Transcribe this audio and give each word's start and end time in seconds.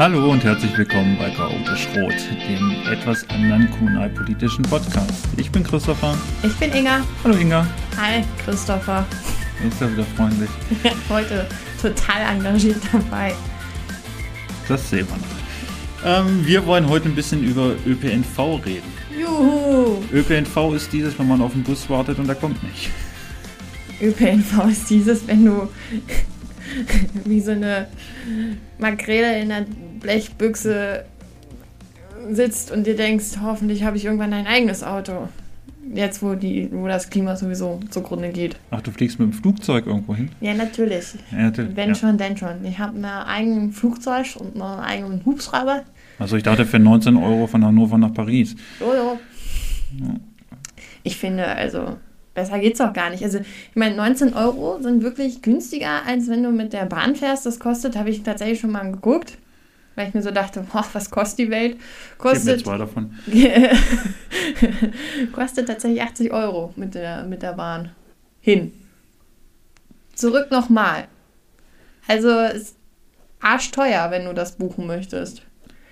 Hallo 0.00 0.30
und 0.30 0.42
herzlich 0.44 0.74
willkommen 0.78 1.18
bei 1.18 1.28
Chaotisch 1.28 1.86
Rot, 1.94 2.14
dem 2.48 2.90
etwas 2.90 3.28
anderen 3.28 3.70
kommunalpolitischen 3.70 4.62
Podcast. 4.62 5.28
Ich 5.36 5.50
bin 5.50 5.62
Christopher. 5.62 6.16
Ich 6.42 6.54
bin 6.54 6.72
Inga. 6.72 7.04
Hallo 7.22 7.36
Inga. 7.36 7.66
Hi, 7.98 8.24
Christopher. 8.42 9.06
Bist 9.62 9.78
ja 9.78 9.92
wieder 9.92 10.04
freundlich. 10.16 10.48
Heute 11.10 11.46
total 11.82 12.34
engagiert 12.34 12.80
dabei. 12.90 13.34
Das 14.68 14.88
sehen 14.88 15.06
wir 15.06 15.18
noch. 16.16 16.26
Ähm, 16.26 16.46
wir 16.46 16.64
wollen 16.64 16.88
heute 16.88 17.10
ein 17.10 17.14
bisschen 17.14 17.44
über 17.44 17.74
ÖPNV 17.86 18.64
reden. 18.64 18.90
Juhu! 19.20 20.02
ÖPNV 20.14 20.76
ist 20.76 20.90
dieses, 20.94 21.18
wenn 21.18 21.28
man 21.28 21.42
auf 21.42 21.52
den 21.52 21.62
Bus 21.62 21.90
wartet 21.90 22.18
und 22.18 22.26
der 22.26 22.36
kommt 22.36 22.62
nicht. 22.62 22.88
ÖPNV 24.00 24.64
ist 24.70 24.88
dieses, 24.88 25.28
wenn 25.28 25.44
du 25.44 25.68
wie 27.24 27.40
so 27.40 27.52
eine 27.52 27.86
Makrele 28.78 29.40
in 29.40 29.48
der 29.48 29.66
Blechbüchse 30.00 31.04
sitzt 32.30 32.70
und 32.70 32.86
dir 32.86 32.96
denkst, 32.96 33.38
hoffentlich 33.42 33.84
habe 33.84 33.96
ich 33.96 34.04
irgendwann 34.04 34.32
ein 34.32 34.46
eigenes 34.46 34.82
Auto. 34.82 35.28
Jetzt, 35.92 36.22
wo, 36.22 36.34
die, 36.34 36.68
wo 36.70 36.86
das 36.86 37.10
Klima 37.10 37.34
sowieso 37.34 37.80
zugrunde 37.90 38.28
geht. 38.28 38.56
Ach, 38.70 38.80
du 38.80 38.92
fliegst 38.92 39.18
mit 39.18 39.32
dem 39.32 39.32
Flugzeug 39.32 39.86
irgendwo 39.86 40.14
hin? 40.14 40.30
Ja, 40.40 40.54
natürlich. 40.54 41.14
Ja, 41.32 41.38
natürlich. 41.38 41.74
Wenn 41.74 41.88
ja. 41.88 41.94
schon, 41.96 42.16
denn 42.16 42.36
schon. 42.36 42.64
Ich 42.64 42.78
habe 42.78 42.96
ein 42.96 43.04
eigenes 43.04 43.76
Flugzeug 43.76 44.26
und 44.38 44.60
einen 44.60 44.80
eigenen 44.80 45.24
Hubschrauber. 45.24 45.82
Also 46.18 46.36
ich 46.36 46.44
dachte 46.44 46.64
für 46.64 46.78
19 46.78 47.16
Euro 47.16 47.46
von 47.48 47.64
Hannover 47.64 47.98
nach 47.98 48.14
Paris. 48.14 48.54
Jo, 48.78 48.94
jo. 48.94 49.18
Ich 51.02 51.16
finde, 51.16 51.46
also, 51.46 51.96
besser 52.34 52.58
geht's 52.58 52.78
doch 52.78 52.92
gar 52.92 53.10
nicht. 53.10 53.22
Also, 53.22 53.38
ich 53.38 53.76
meine, 53.76 53.96
19 53.96 54.34
Euro 54.34 54.80
sind 54.80 55.02
wirklich 55.02 55.42
günstiger, 55.42 56.04
als 56.06 56.28
wenn 56.28 56.42
du 56.42 56.50
mit 56.50 56.72
der 56.72 56.86
Bahn 56.86 57.16
fährst. 57.16 57.46
Das 57.46 57.58
kostet, 57.58 57.96
habe 57.96 58.10
ich 58.10 58.22
tatsächlich 58.22 58.60
schon 58.60 58.70
mal 58.70 58.90
geguckt, 58.90 59.38
weil 59.94 60.08
ich 60.08 60.14
mir 60.14 60.22
so 60.22 60.30
dachte, 60.30 60.64
boah, 60.72 60.84
was 60.92 61.10
kostet 61.10 61.38
die 61.38 61.50
Welt? 61.50 61.76
Ich 61.76 62.24
habe 62.24 62.28
mir 62.28 62.34
Kostet, 62.34 62.64
zwei 62.64 62.78
davon. 62.78 63.18
kostet 65.32 65.68
tatsächlich 65.68 66.02
80 66.02 66.32
Euro 66.32 66.72
mit 66.76 66.94
der, 66.94 67.24
mit 67.24 67.42
der 67.42 67.52
Bahn. 67.52 67.90
Hin. 68.40 68.72
Zurück 70.14 70.50
nochmal. 70.50 71.08
Also, 72.06 72.40
ist 72.40 72.76
arschteuer, 73.40 74.10
wenn 74.10 74.24
du 74.24 74.34
das 74.34 74.56
buchen 74.56 74.86
möchtest. 74.86 75.42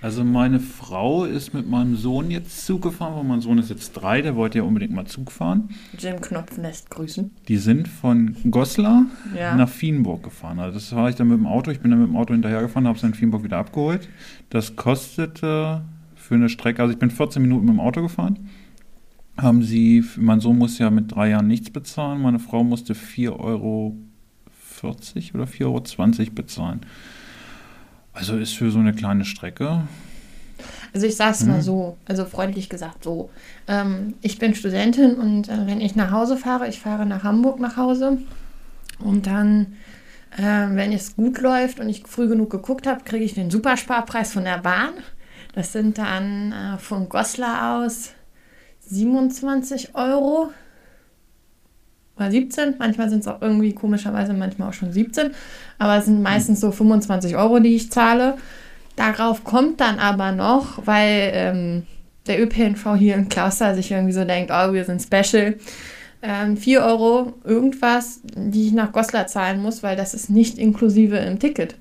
Also 0.01 0.23
meine 0.23 0.61
Frau 0.61 1.25
ist 1.25 1.55
mit 1.55 1.69
meinem 1.69 1.97
Sohn 1.97 2.31
jetzt 2.31 2.65
Zug 2.65 2.83
gefahren, 2.83 3.17
weil 3.17 3.25
mein 3.25 3.41
Sohn 3.41 3.59
ist 3.59 3.69
jetzt 3.69 3.93
drei, 3.95 4.23
der 4.23 4.37
wollte 4.37 4.59
ja 4.59 4.65
unbedingt 4.65 4.93
mal 4.93 5.07
Zug 5.07 5.33
fahren. 5.33 5.71
Jim 5.99 6.21
Knopf 6.21 6.57
lässt 6.57 6.89
grüßen. 6.91 7.33
Die 7.49 7.57
sind 7.57 7.89
von 7.89 8.37
Goslar 8.49 9.07
Ja. 9.37 9.57
nach 9.57 9.69
Fienburg 9.69 10.23
gefahren. 10.23 10.61
Also 10.61 10.79
das 10.79 10.95
war 10.95 11.09
ich 11.09 11.17
dann 11.17 11.27
mit 11.29 11.39
dem 11.39 11.47
Auto. 11.49 11.73
Ich 11.73 11.81
bin 11.81 11.91
dann 11.91 12.01
mit 12.01 12.11
dem 12.11 12.17
Auto 12.17 12.33
hinterhergefahren, 12.33 12.87
habe 12.87 12.97
es 12.97 13.03
in 13.03 13.15
Fienburg 13.15 13.43
wieder 13.43 13.59
abgeholt. 13.59 14.09
Das 14.51 14.77
kostete 14.77 15.83
für 16.15 16.35
eine 16.35 16.49
Strecke, 16.49 16.81
also 16.81 16.93
ich 16.93 16.99
bin 16.99 17.11
14 17.11 17.43
Minuten 17.43 17.67
mit 17.67 17.75
dem 17.75 17.81
Auto 17.81 18.01
gefahren. 18.01 18.49
Haben 19.37 19.63
sie, 19.63 20.05
mein 20.17 20.39
Sohn 20.41 20.59
muss 20.59 20.79
ja 20.79 20.91
mit 20.91 21.13
drei 21.13 21.31
Jahren 21.31 21.49
nichts 21.49 21.71
bezahlen, 21.71 22.23
meine 22.23 22.39
Frau 22.39 22.63
musste 22.63 22.93
4,40 22.95 23.33
Euro 23.41 23.97
oder 24.85 25.45
4,20 25.45 25.65
Euro 25.65 26.31
bezahlen. 26.35 26.81
Also 28.19 28.37
ist 28.37 28.57
für 28.57 28.73
so 28.73 28.81
eine 28.81 28.93
kleine 28.93 29.25
Strecke. 29.25 29.83
Also 30.93 31.07
ich 31.07 31.15
sag's 31.15 31.45
mal 31.45 31.63
so, 31.63 31.97
also 32.05 32.25
freundlich 32.25 32.69
gesagt 32.69 33.05
so. 33.05 33.31
Ähm, 33.69 34.15
ich 34.23 34.41
bin 34.41 34.57
Studentin 34.57 35.15
und 35.15 35.49
äh, 35.49 35.67
wenn 35.67 35.81
ich 35.81 35.95
nach 35.95 36.11
Hause 36.11 36.37
fahre, 36.37 36.67
ich 36.67 36.81
fahre 36.81 37.07
nach 37.07 37.23
Hamburg 37.23 37.61
nach 37.61 37.77
Hause 37.77 38.19
und 38.99 39.29
dann, 39.29 39.77
äh, 40.37 40.43
wenn 40.43 40.91
es 40.91 41.15
gut 41.15 41.41
läuft 41.41 41.79
und 41.79 41.89
ich 41.89 42.09
früh 42.09 42.27
genug 42.27 42.51
geguckt 42.51 42.89
habe, 42.89 43.05
kriege 43.05 43.25
ich 43.25 43.35
den 43.35 43.51
Supersparpreis 43.51 44.33
von 44.33 44.43
der 44.43 44.59
Bahn. 44.59 44.95
Das 45.55 45.73
sind 45.73 45.99
dann 45.99 46.51
äh, 46.51 46.79
von 46.79 47.09
Goslar 47.09 47.85
aus 47.85 48.15
27 48.81 49.95
Euro 49.95 50.51
oder 52.19 52.31
17. 52.31 52.75
Manchmal 52.79 53.09
sind 53.11 53.21
es 53.21 53.29
auch 53.29 53.41
irgendwie 53.41 53.75
komischerweise 53.75 54.35
manchmal 54.35 54.69
auch 54.69 54.75
schon 54.75 54.93
17. 54.93 55.31
Aber 55.79 55.97
es 55.97 56.07
sind 56.07 56.23
meistens 56.23 56.61
so 56.61 56.71
25 56.71 57.37
Euro, 57.37 57.61
die 57.61 57.75
ich 57.75 57.91
zahle. 57.91 58.35
Darauf 58.97 59.45
kommt 59.45 59.81
dann 59.81 59.99
aber 59.99 60.33
noch, 60.33 60.87
weil 60.87 61.31
ähm, 61.33 61.83
der 62.27 62.43
ÖPNV 62.43 62.97
hier 62.97 63.15
in 63.15 63.29
Klauster 63.29 63.75
sich 63.75 63.91
irgendwie 63.91 64.13
so 64.13 64.25
denkt, 64.25 64.51
oh, 64.53 64.73
wir 64.73 64.85
sind 64.85 65.01
special. 65.03 65.57
Ähm, 66.21 66.57
4 66.57 66.83
Euro 66.83 67.35
irgendwas, 67.45 68.21
die 68.35 68.67
ich 68.67 68.73
nach 68.73 68.91
Goslar 68.91 69.29
zahlen 69.29 69.63
muss, 69.63 69.85
weil 69.85 69.97
das 69.97 70.15
ist 70.15 70.31
nicht 70.31 70.59
inklusive 70.59 71.17
im 71.17 71.39
Ticket. 71.39 71.77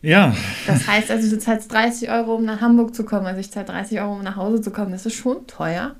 Ja, 0.00 0.34
Das 0.66 0.86
heißt 0.86 1.10
also, 1.10 1.28
du 1.28 1.38
zahlst 1.40 1.72
30 1.72 2.10
Euro, 2.10 2.36
um 2.36 2.44
nach 2.44 2.60
Hamburg 2.60 2.94
zu 2.94 3.04
kommen. 3.04 3.26
Also 3.26 3.40
ich 3.40 3.50
zahle 3.50 3.66
30 3.66 4.00
Euro, 4.00 4.14
um 4.14 4.22
nach 4.22 4.36
Hause 4.36 4.60
zu 4.60 4.70
kommen. 4.70 4.92
Das 4.92 5.04
ist 5.06 5.14
schon 5.14 5.46
teuer. 5.46 5.96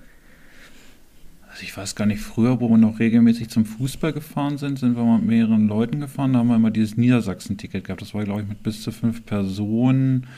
Also 1.59 1.67
ich 1.67 1.77
weiß 1.77 1.97
gar 1.97 2.07
nicht, 2.07 2.21
früher, 2.21 2.61
wo 2.61 2.69
wir 2.69 2.79
noch 2.79 3.01
regelmäßig 3.01 3.49
zum 3.49 3.67
Fußball 3.67 4.13
gefahren 4.13 4.59
sind, 4.59 4.79
sind 4.79 4.97
wir 4.97 5.03
mal 5.03 5.19
mit 5.19 5.27
mehreren 5.27 5.67
Leuten 5.67 5.99
gefahren. 5.99 6.33
Da 6.33 6.39
haben 6.39 6.47
wir 6.47 6.55
immer 6.55 6.71
dieses 6.71 6.97
Niedersachsen-Ticket 6.97 7.83
gehabt. 7.83 8.01
Das 8.01 8.15
war, 8.15 8.23
glaube 8.23 8.43
ich, 8.43 8.49
mit 8.49 8.63
bis 8.63 8.81
zu 8.81 8.93
fünf 8.93 9.27
Personen. 9.27 10.29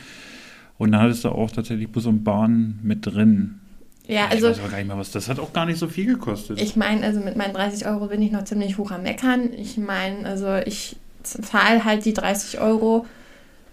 Und 0.78 0.92
da 0.92 1.00
hattest 1.02 1.26
du 1.26 1.28
auch 1.28 1.50
tatsächlich 1.50 1.90
Bus 1.90 2.06
und 2.06 2.24
Bahn 2.24 2.78
mit 2.82 3.04
drin. 3.04 3.60
Ja, 4.08 4.28
ich 4.28 4.36
also 4.36 4.48
weiß 4.48 4.60
aber 4.60 4.68
gar 4.70 4.78
nicht 4.78 4.86
mehr, 4.86 4.96
was. 4.96 5.10
Das 5.10 5.28
hat 5.28 5.38
auch 5.38 5.52
gar 5.52 5.66
nicht 5.66 5.78
so 5.78 5.88
viel 5.88 6.06
gekostet. 6.06 6.58
Ich 6.58 6.74
meine, 6.76 7.04
also 7.04 7.20
mit 7.20 7.36
meinen 7.36 7.52
30 7.52 7.86
Euro 7.86 8.06
bin 8.06 8.22
ich 8.22 8.32
noch 8.32 8.44
ziemlich 8.44 8.78
hoch 8.78 8.90
am 8.90 9.02
Meckern. 9.02 9.52
Ich 9.52 9.76
meine, 9.76 10.24
also 10.24 10.54
ich 10.64 10.96
zahle 11.22 11.84
halt 11.84 12.06
die 12.06 12.14
30 12.14 12.62
Euro 12.62 13.04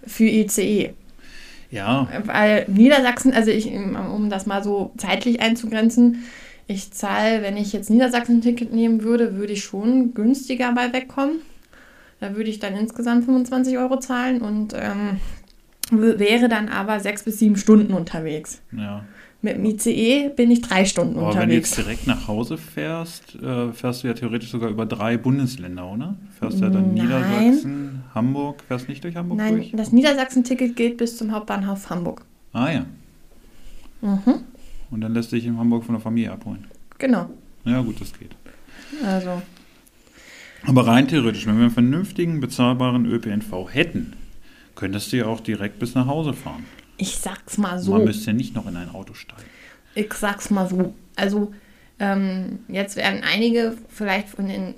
für 0.06 0.24
ICE. 0.24 0.92
ja, 1.70 2.08
Weil 2.26 2.66
Niedersachsen, 2.68 3.32
also 3.32 3.50
ich, 3.50 3.68
um 3.68 4.28
das 4.28 4.44
mal 4.44 4.62
so 4.62 4.92
zeitlich 4.98 5.40
einzugrenzen, 5.40 6.24
ich 6.68 6.92
zahle, 6.92 7.42
wenn 7.42 7.56
ich 7.56 7.72
jetzt 7.72 7.90
Niedersachsen-Ticket 7.90 8.72
nehmen 8.72 9.02
würde, 9.02 9.34
würde 9.36 9.54
ich 9.54 9.64
schon 9.64 10.14
günstiger 10.14 10.72
bei 10.74 10.92
wegkommen. 10.92 11.40
Da 12.20 12.36
würde 12.36 12.50
ich 12.50 12.58
dann 12.60 12.74
insgesamt 12.76 13.24
25 13.24 13.78
Euro 13.78 13.98
zahlen 13.98 14.40
und 14.42 14.74
ähm, 14.74 15.18
wäre 15.90 16.48
dann 16.48 16.68
aber 16.68 17.00
sechs 17.00 17.22
bis 17.24 17.38
sieben 17.38 17.56
Stunden 17.56 17.92
unterwegs. 17.94 18.60
ja. 18.76 19.04
Mit 19.40 19.54
dem 19.56 19.64
ICE 19.66 20.30
bin 20.30 20.50
ich 20.50 20.62
drei 20.62 20.84
Stunden 20.84 21.16
Aber 21.16 21.26
wenn 21.28 21.34
du 21.34 21.40
unterwegs. 21.42 21.70
jetzt 21.76 21.78
direkt 21.86 22.06
nach 22.08 22.26
Hause 22.26 22.58
fährst, 22.58 23.36
äh, 23.36 23.72
fährst 23.72 24.02
du 24.02 24.08
ja 24.08 24.14
theoretisch 24.14 24.50
sogar 24.50 24.68
über 24.68 24.84
drei 24.84 25.16
Bundesländer, 25.16 25.86
oder? 25.88 26.16
Fährst 26.40 26.60
ja 26.60 26.68
dann 26.70 26.92
Nein. 26.92 27.04
Niedersachsen, 27.04 28.02
Hamburg, 28.16 28.64
fährst 28.66 28.88
nicht 28.88 29.04
durch 29.04 29.14
Hamburg 29.14 29.38
Nein, 29.38 29.54
durch? 29.54 29.70
das 29.74 29.92
Niedersachsen-Ticket 29.92 30.74
gilt 30.74 30.96
bis 30.96 31.16
zum 31.16 31.30
Hauptbahnhof 31.30 31.88
Hamburg. 31.88 32.24
Ah 32.52 32.68
ja. 32.72 32.86
Mhm, 34.00 34.40
Und 34.90 35.00
dann 35.02 35.12
lässt 35.14 35.32
dich 35.32 35.44
in 35.46 35.58
Hamburg 35.58 35.84
von 35.84 35.94
der 35.94 36.02
Familie 36.02 36.32
abholen. 36.32 36.66
genau. 36.98 37.28
Ja, 37.64 37.80
gut, 37.82 38.00
das 38.00 38.12
geht. 38.18 38.30
Also, 39.04 39.42
Aber 40.66 40.86
rein 40.86 41.06
theoretisch, 41.08 41.46
wenn 41.46 41.56
wir 41.56 41.64
einen 41.64 41.70
vernünftigen, 41.70 42.40
bezahlbaren 42.40 43.04
ÖPNV 43.04 43.68
hätten, 43.70 44.14
könntest 44.74 45.12
du 45.12 45.18
ja 45.18 45.26
auch 45.26 45.40
direkt 45.40 45.78
bis 45.78 45.94
nach 45.94 46.06
Hause 46.06 46.32
fahren. 46.32 46.64
ich 46.96 47.16
sag's 47.18 47.58
mal 47.58 47.78
so. 47.78 47.92
Man 47.92 48.04
müsste 48.04 48.28
ja 48.28 48.32
nicht 48.32 48.54
noch 48.54 48.66
in 48.66 48.76
ein 48.76 48.88
Auto 48.90 49.12
steigen. 49.14 49.42
Ich 49.94 50.12
sag's 50.14 50.48
mal 50.50 50.68
so. 50.68 50.94
Also, 51.16 51.52
ähm, 51.98 52.60
jetzt 52.68 52.96
werden 52.96 53.22
einige 53.22 53.76
vielleicht 53.88 54.28
von 54.30 54.46
den 54.48 54.74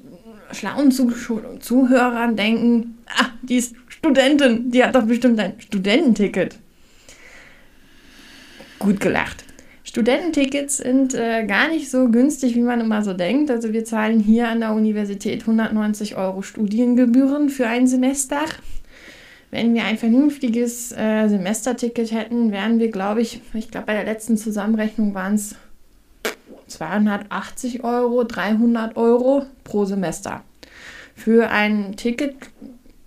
schlauen 0.52 0.90
Zuh 0.90 1.12
Zuhörern 1.60 2.34
denken, 2.36 2.98
ah, 3.06 3.26
die 3.42 3.56
ist 3.56 3.76
Studentin, 3.88 4.70
die 4.70 4.82
hat 4.82 4.94
doch 4.94 5.04
bestimmt 5.04 5.38
ein 5.38 5.60
Studententicket. 5.60 6.58
Gut 8.78 8.98
gelacht. 8.98 9.44
Studententickets 9.90 10.76
sind 10.76 11.14
äh, 11.14 11.44
gar 11.46 11.66
nicht 11.66 11.90
so 11.90 12.08
günstig, 12.10 12.54
wie 12.54 12.60
man 12.60 12.80
immer 12.80 13.02
so 13.02 13.12
denkt. 13.12 13.50
Also 13.50 13.72
wir 13.72 13.84
zahlen 13.84 14.20
hier 14.20 14.48
an 14.48 14.60
der 14.60 14.72
Universität 14.72 15.40
190 15.40 16.16
Euro 16.16 16.42
Studiengebühren 16.42 17.48
für 17.48 17.66
ein 17.66 17.88
Semester. 17.88 18.38
Wenn 19.50 19.74
wir 19.74 19.82
ein 19.82 19.98
vernünftiges 19.98 20.92
äh, 20.92 21.26
Semesterticket 21.26 22.12
hätten, 22.12 22.52
wären 22.52 22.78
wir, 22.78 22.92
glaube 22.92 23.20
ich, 23.20 23.40
ich 23.52 23.72
glaube 23.72 23.86
bei 23.86 23.94
der 23.94 24.04
letzten 24.04 24.36
Zusammenrechnung 24.36 25.12
waren 25.12 25.34
es 25.34 25.56
280 26.68 27.82
Euro, 27.82 28.22
300 28.22 28.96
Euro 28.96 29.44
pro 29.64 29.86
Semester. 29.86 30.44
Für 31.16 31.50
ein 31.50 31.96
Ticket 31.96 32.36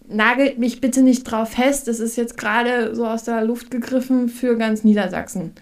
nagelt 0.09 0.59
mich 0.59 0.81
bitte 0.81 1.01
nicht 1.01 1.24
drauf 1.24 1.51
fest. 1.51 1.88
Es 1.88 2.01
ist 2.01 2.18
jetzt 2.18 2.36
gerade 2.36 2.94
so 2.94 3.07
aus 3.07 3.24
der 3.24 3.41
Luft 3.45 3.71
gegriffen 3.71 4.27
für 4.27 4.57
ganz 4.57 4.83
Niedersachsen. 4.83 5.53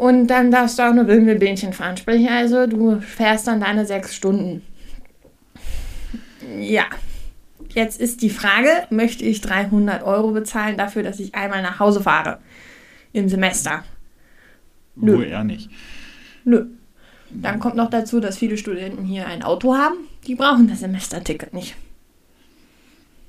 Und 0.00 0.28
dann 0.28 0.50
darfst 0.50 0.78
du 0.78 0.82
auch 0.82 0.94
nur 0.94 1.06
Wimmelbähnchen 1.08 1.74
fahren. 1.74 1.98
Sprich 1.98 2.26
also, 2.30 2.66
du 2.66 3.02
fährst 3.02 3.46
dann 3.46 3.60
deine 3.60 3.84
sechs 3.84 4.16
Stunden. 4.16 4.62
Ja. 6.58 6.84
Jetzt 7.74 8.00
ist 8.00 8.22
die 8.22 8.30
Frage, 8.30 8.70
möchte 8.88 9.26
ich 9.26 9.42
300 9.42 10.02
Euro 10.02 10.30
bezahlen 10.30 10.78
dafür, 10.78 11.02
dass 11.02 11.20
ich 11.20 11.34
einmal 11.34 11.60
nach 11.60 11.80
Hause 11.80 12.02
fahre 12.02 12.38
im 13.12 13.28
Semester? 13.28 13.84
Nö. 14.96 15.18
Wo 15.18 15.20
eher 15.20 15.44
nicht. 15.44 15.68
Nö. 16.46 16.68
Dann 17.28 17.60
kommt 17.60 17.76
noch 17.76 17.90
dazu, 17.90 18.20
dass 18.20 18.38
viele 18.38 18.56
Studenten 18.56 19.04
hier 19.04 19.26
ein 19.26 19.42
Auto 19.42 19.74
haben. 19.74 19.96
Die 20.26 20.34
brauchen 20.34 20.66
das 20.66 20.80
Semesterticket 20.80 21.52
nicht. 21.52 21.76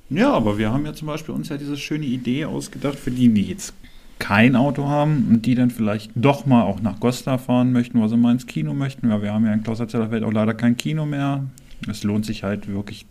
Ja, 0.08 0.32
aber 0.32 0.56
wir 0.56 0.72
haben 0.72 0.86
ja 0.86 0.94
zum 0.94 1.08
Beispiel 1.08 1.34
uns 1.34 1.50
ja 1.50 1.58
diese 1.58 1.76
schöne 1.76 2.06
Idee 2.06 2.46
ausgedacht, 2.46 2.98
für 2.98 3.10
die, 3.10 3.28
die 3.28 3.42
jetzt 3.42 3.74
kein 4.22 4.54
Auto 4.54 4.86
haben 4.86 5.26
und 5.28 5.46
die 5.46 5.56
dann 5.56 5.70
vielleicht 5.70 6.12
doch 6.14 6.46
mal 6.46 6.62
auch 6.62 6.80
nach 6.80 7.00
Goslar 7.00 7.40
fahren 7.40 7.72
möchten, 7.72 8.00
wo 8.00 8.06
sie 8.06 8.16
mal 8.16 8.30
ins 8.30 8.46
Kino 8.46 8.72
möchten. 8.72 9.10
Ja, 9.10 9.20
wir 9.20 9.32
haben 9.32 9.44
ja 9.44 9.52
in 9.52 9.64
Klauserzählerfeld 9.64 10.22
auch 10.22 10.32
leider 10.32 10.54
kein 10.54 10.76
Kino 10.76 11.04
mehr. 11.04 11.44
Es 11.90 12.04
lohnt 12.04 12.24
sich 12.24 12.44
halt 12.44 12.68
wirklich, 12.68 13.04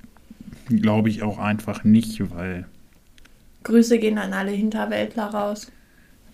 glaube 0.69 1.09
ich, 1.09 1.21
auch 1.21 1.37
einfach 1.37 1.83
nicht, 1.83 2.21
weil. 2.33 2.65
Grüße 3.63 3.99
gehen 3.99 4.17
an 4.17 4.31
alle 4.31 4.51
Hinterwäldler 4.51 5.25
raus. 5.25 5.69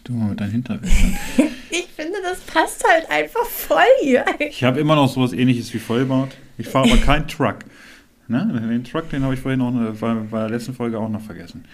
Du 0.04 0.14
mit 0.14 0.40
deinen 0.40 0.52
Hinterwäldlern. 0.52 1.18
ich 1.72 1.88
finde, 1.96 2.20
das 2.22 2.40
passt 2.42 2.84
halt 2.88 3.10
einfach 3.10 3.46
voll 3.46 3.82
hier. 4.04 4.26
Ich 4.38 4.64
habe 4.64 4.80
immer 4.80 4.96
noch 4.96 5.12
sowas 5.12 5.34
ähnliches 5.34 5.74
wie 5.74 5.80
Vollbart. 5.80 6.38
Ich 6.60 6.68
fahre 6.68 6.92
aber 6.92 7.02
keinen 7.02 7.28
Truck. 7.28 7.58
Ne? 8.28 8.46
Den 8.70 8.84
Truck, 8.84 9.10
den 9.10 9.24
habe 9.24 9.34
ich 9.34 9.40
vorhin 9.40 9.62
auch 9.62 9.72
bei 10.30 10.40
der 10.42 10.50
letzten 10.50 10.76
Folge 10.76 11.00
auch 11.00 11.10
noch 11.10 11.22
vergessen. 11.22 11.66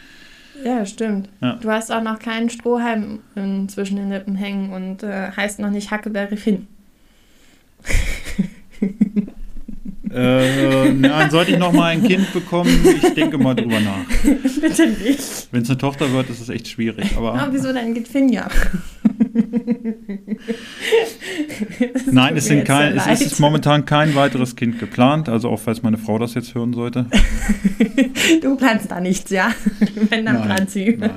Ja, 0.64 0.86
stimmt. 0.86 1.30
Ja. 1.42 1.60
Du 1.62 1.70
hast 1.70 1.92
auch 1.92 2.02
noch 2.02 2.20
keinen 2.20 2.50
Strohhalm 2.50 3.20
zwischen 3.68 3.98
den 3.98 4.10
Lippen 4.10 4.36
hängen 4.36 4.72
und 4.72 5.04
äh, 5.04 5.32
heißt 5.32 5.60
noch 5.60 5.70
nicht 5.70 5.92
Hackeberry 5.92 6.38
Finn. 6.38 6.68
äh, 10.12 10.92
nein, 10.92 11.32
sollte 11.32 11.52
ich 11.52 11.58
noch 11.58 11.74
mal 11.74 11.88
ein 11.88 12.04
Kind 12.04 12.32
bekommen, 12.34 12.70
ich 13.02 13.14
denke 13.14 13.38
mal 13.38 13.56
drüber 13.56 13.80
nach. 13.80 14.06
Bitte 14.62 14.88
nicht. 14.88 15.48
Wenn 15.52 15.64
es 15.64 15.70
eine 15.70 15.78
Tochter 15.78 16.12
wird, 16.14 16.30
ist 16.30 16.40
es 16.40 16.50
echt 16.50 16.68
schwierig. 16.68 17.18
Aber, 17.18 17.34
aber 17.34 17.54
wieso 17.54 17.74
dann 17.74 17.94
geht 17.94 18.08
Finja? 18.08 18.48
Nein, 22.12 22.38
es, 22.38 22.46
sind 22.46 22.66
kein, 22.66 22.98
es 22.98 23.22
ist 23.22 23.40
momentan 23.40 23.86
kein 23.86 24.14
weiteres 24.16 24.56
Kind 24.56 24.80
geplant, 24.80 25.28
also 25.30 25.50
auch 25.50 25.60
falls 25.60 25.82
meine 25.82 25.98
Frau 25.98 26.20
das 26.20 26.36
jetzt 26.36 26.54
hören 26.54 26.74
sollte. 26.74 27.08
du 28.42 28.56
planst 28.56 28.92
da 28.92 29.00
nichts, 29.00 29.32
ja? 29.32 29.52
Wenn, 30.10 30.26
dann 30.26 30.44
plant 30.44 30.70
sie. 30.70 31.00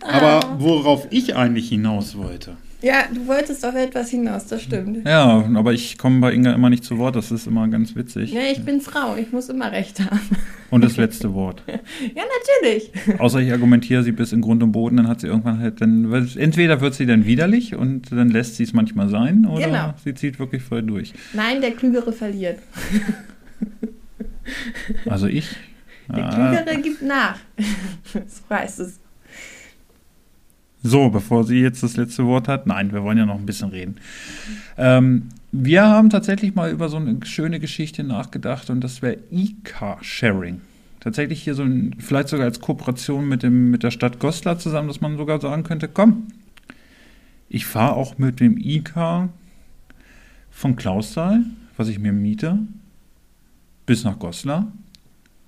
Aber 0.00 0.56
worauf 0.58 1.08
ich 1.10 1.34
eigentlich 1.34 1.68
hinaus 1.68 2.16
wollte. 2.16 2.56
Ja, 2.84 3.04
du 3.10 3.26
wolltest 3.26 3.64
auf 3.64 3.74
etwas 3.74 4.10
hinaus, 4.10 4.44
das 4.44 4.62
stimmt. 4.62 5.06
Ja, 5.06 5.42
aber 5.54 5.72
ich 5.72 5.96
komme 5.96 6.20
bei 6.20 6.34
Inga 6.34 6.52
immer 6.52 6.68
nicht 6.68 6.84
zu 6.84 6.98
Wort, 6.98 7.16
das 7.16 7.32
ist 7.32 7.46
immer 7.46 7.66
ganz 7.68 7.96
witzig. 7.96 8.30
Ja, 8.30 8.42
ich 8.52 8.62
bin 8.62 8.82
Frau, 8.82 9.16
ich 9.16 9.32
muss 9.32 9.48
immer 9.48 9.72
recht 9.72 10.00
haben. 10.00 10.20
Und 10.68 10.84
das 10.84 10.98
letzte 10.98 11.32
Wort. 11.32 11.62
ja, 11.66 12.22
natürlich. 12.60 12.92
Außer 13.18 13.40
ich 13.40 13.50
argumentiere 13.52 14.02
sie 14.02 14.12
bis 14.12 14.34
in 14.34 14.42
Grund 14.42 14.62
und 14.62 14.72
Boden, 14.72 14.98
dann 14.98 15.08
hat 15.08 15.22
sie 15.22 15.28
irgendwann 15.28 15.60
halt, 15.60 15.80
dann, 15.80 16.12
entweder 16.36 16.82
wird 16.82 16.94
sie 16.94 17.06
dann 17.06 17.24
widerlich 17.24 17.74
und 17.74 18.12
dann 18.12 18.28
lässt 18.28 18.56
sie 18.56 18.64
es 18.64 18.74
manchmal 18.74 19.08
sein 19.08 19.46
oder 19.46 19.64
genau. 19.64 19.94
sie 20.04 20.12
zieht 20.12 20.38
wirklich 20.38 20.62
voll 20.62 20.82
durch. 20.82 21.14
Nein, 21.32 21.62
der 21.62 21.70
Klügere 21.70 22.12
verliert. 22.12 22.58
also 25.06 25.26
ich? 25.26 25.56
Der 26.08 26.28
Klügere 26.28 26.76
ah. 26.76 26.80
gibt 26.82 27.00
nach. 27.00 27.38
so 28.12 28.54
heißt 28.54 28.80
es. 28.80 29.00
So, 30.86 31.08
bevor 31.08 31.44
sie 31.44 31.60
jetzt 31.60 31.82
das 31.82 31.96
letzte 31.96 32.26
Wort 32.26 32.46
hat. 32.46 32.66
Nein, 32.66 32.92
wir 32.92 33.02
wollen 33.02 33.16
ja 33.16 33.24
noch 33.24 33.38
ein 33.38 33.46
bisschen 33.46 33.70
reden. 33.70 33.96
Ähm, 34.76 35.30
wir 35.50 35.84
haben 35.84 36.10
tatsächlich 36.10 36.54
mal 36.54 36.70
über 36.70 36.90
so 36.90 36.98
eine 36.98 37.24
schöne 37.24 37.58
Geschichte 37.58 38.04
nachgedacht 38.04 38.68
und 38.68 38.82
das 38.82 39.00
wäre 39.00 39.16
E-Car-Sharing. 39.30 40.60
Tatsächlich 41.00 41.42
hier 41.42 41.54
so 41.54 41.62
ein, 41.62 41.96
vielleicht 41.98 42.28
sogar 42.28 42.44
als 42.44 42.60
Kooperation 42.60 43.26
mit, 43.26 43.42
dem, 43.42 43.70
mit 43.70 43.82
der 43.82 43.92
Stadt 43.92 44.18
Goslar 44.18 44.58
zusammen, 44.58 44.88
dass 44.88 45.00
man 45.00 45.16
sogar 45.16 45.40
sagen 45.40 45.62
könnte, 45.62 45.88
komm, 45.88 46.26
ich 47.48 47.64
fahre 47.64 47.94
auch 47.94 48.18
mit 48.18 48.40
dem 48.40 48.58
E-Car 48.58 49.30
von 50.50 50.76
Klausthal, 50.76 51.44
was 51.78 51.88
ich 51.88 51.98
mir 51.98 52.12
miete, 52.12 52.58
bis 53.86 54.04
nach 54.04 54.18
Goslar. 54.18 54.70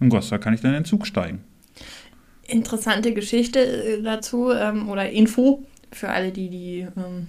In 0.00 0.08
Goslar 0.08 0.40
kann 0.40 0.54
ich 0.54 0.62
dann 0.62 0.70
in 0.70 0.78
den 0.78 0.84
Zug 0.86 1.06
steigen 1.06 1.40
interessante 2.48 3.12
Geschichte 3.12 3.60
äh, 3.60 4.02
dazu 4.02 4.50
ähm, 4.50 4.88
oder 4.88 5.10
Info 5.10 5.62
für 5.92 6.08
alle, 6.08 6.32
die, 6.32 6.48
die 6.48 6.86
ähm, 6.96 7.28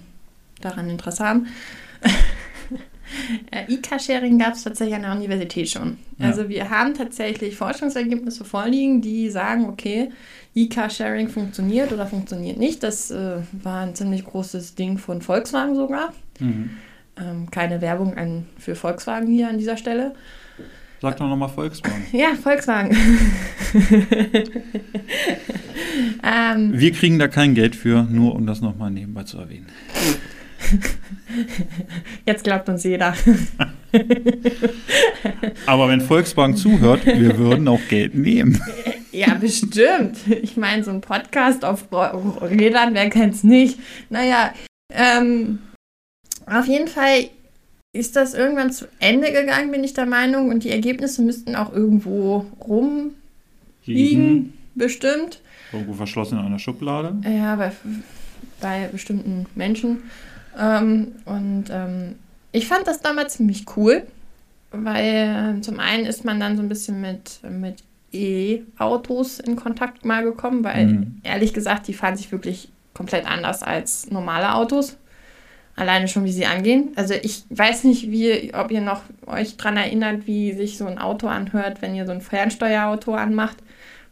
daran 0.60 0.88
Interesse 0.88 1.24
haben. 1.24 1.46
Äh, 3.50 3.72
E-Car-Sharing 3.72 4.38
gab 4.38 4.54
es 4.54 4.64
tatsächlich 4.64 4.94
an 4.94 5.02
der 5.02 5.12
Universität 5.12 5.70
schon. 5.70 5.96
Ja. 6.18 6.26
Also 6.26 6.48
wir 6.48 6.68
haben 6.68 6.94
tatsächlich 6.94 7.56
Forschungsergebnisse 7.56 8.44
vorliegen, 8.44 9.00
die 9.00 9.30
sagen, 9.30 9.66
okay, 9.66 10.10
E-Car-Sharing 10.54 11.28
funktioniert 11.28 11.92
oder 11.92 12.06
funktioniert 12.06 12.58
nicht. 12.58 12.82
Das 12.82 13.10
äh, 13.10 13.38
war 13.52 13.80
ein 13.80 13.94
ziemlich 13.94 14.24
großes 14.24 14.74
Ding 14.74 14.98
von 14.98 15.22
Volkswagen 15.22 15.74
sogar. 15.74 16.12
Mhm. 16.38 16.70
Ähm, 17.16 17.50
keine 17.50 17.80
Werbung 17.80 18.16
an, 18.16 18.46
für 18.58 18.74
Volkswagen 18.74 19.26
hier 19.28 19.48
an 19.48 19.58
dieser 19.58 19.76
Stelle. 19.76 20.14
Sag 21.00 21.16
doch 21.16 21.28
nochmal 21.28 21.48
Volkswagen. 21.48 22.04
Ja, 22.12 22.34
Volkswagen. 22.34 22.96
ähm, 26.24 26.72
Wir 26.74 26.92
kriegen 26.92 27.18
da 27.18 27.28
kein 27.28 27.54
Geld 27.54 27.76
für, 27.76 28.02
nur 28.02 28.34
um 28.34 28.46
das 28.46 28.60
nochmal 28.60 28.90
nebenbei 28.90 29.22
zu 29.22 29.38
erwähnen. 29.38 29.66
Jetzt 32.26 32.42
glaubt 32.42 32.68
uns 32.68 32.82
jeder. 32.82 33.14
Aber 35.66 35.88
wenn 35.88 36.00
Volkswagen 36.00 36.56
zuhört, 36.56 37.06
wir 37.06 37.38
würden 37.38 37.68
auch 37.68 37.80
Geld 37.88 38.14
nehmen. 38.16 38.60
Ja, 39.12 39.34
bestimmt. 39.34 40.18
Ich 40.42 40.56
meine, 40.56 40.82
so 40.82 40.90
ein 40.90 41.00
Podcast 41.00 41.64
auf 41.64 41.86
Rädern, 42.42 42.94
wer 42.94 43.08
kennt 43.08 43.34
es 43.34 43.44
nicht? 43.44 43.78
Naja, 44.10 44.52
ähm, 44.92 45.60
auf 46.46 46.66
jeden 46.66 46.88
Fall 46.88 47.30
ist 47.98 48.16
das 48.16 48.34
irgendwann 48.34 48.72
zu 48.72 48.86
Ende 49.00 49.32
gegangen, 49.32 49.70
bin 49.70 49.82
ich 49.82 49.92
der 49.92 50.06
Meinung. 50.06 50.48
Und 50.48 50.64
die 50.64 50.70
Ergebnisse 50.70 51.22
müssten 51.22 51.56
auch 51.56 51.72
irgendwo 51.72 52.46
rumliegen, 52.60 53.14
Liegen. 53.84 54.52
bestimmt. 54.74 55.40
Irgendwo 55.72 55.94
verschlossen 55.94 56.38
in 56.38 56.44
einer 56.44 56.58
Schublade. 56.58 57.16
Ja, 57.28 57.56
bei, 57.56 57.72
bei 58.60 58.88
bestimmten 58.92 59.46
Menschen. 59.54 60.04
Ähm, 60.58 61.12
und 61.24 61.64
ähm, 61.70 62.14
ich 62.52 62.68
fand 62.68 62.86
das 62.86 63.00
damals 63.00 63.36
ziemlich 63.36 63.64
cool, 63.76 64.06
weil 64.70 65.56
äh, 65.58 65.60
zum 65.60 65.80
einen 65.80 66.06
ist 66.06 66.24
man 66.24 66.40
dann 66.40 66.56
so 66.56 66.62
ein 66.62 66.68
bisschen 66.68 67.00
mit, 67.00 67.40
mit 67.50 67.82
E-Autos 68.12 69.40
in 69.40 69.56
Kontakt 69.56 70.04
mal 70.04 70.22
gekommen, 70.22 70.64
weil 70.64 70.86
mhm. 70.86 71.20
ehrlich 71.24 71.52
gesagt, 71.52 71.88
die 71.88 71.94
fahren 71.94 72.16
sich 72.16 72.32
wirklich 72.32 72.70
komplett 72.94 73.26
anders 73.26 73.62
als 73.62 74.10
normale 74.10 74.54
Autos. 74.54 74.96
Alleine 75.78 76.08
schon, 76.08 76.24
wie 76.24 76.32
sie 76.32 76.44
angehen. 76.44 76.90
Also 76.96 77.14
ich 77.14 77.44
weiß 77.50 77.84
nicht, 77.84 78.10
wie, 78.10 78.52
ob 78.52 78.72
ihr 78.72 78.80
noch 78.80 79.02
euch 79.26 79.56
daran 79.56 79.76
erinnert, 79.76 80.26
wie 80.26 80.52
sich 80.52 80.76
so 80.76 80.86
ein 80.86 80.98
Auto 80.98 81.28
anhört, 81.28 81.80
wenn 81.82 81.94
ihr 81.94 82.04
so 82.04 82.10
ein 82.10 82.20
Fernsteuerauto 82.20 83.14
anmacht. 83.14 83.58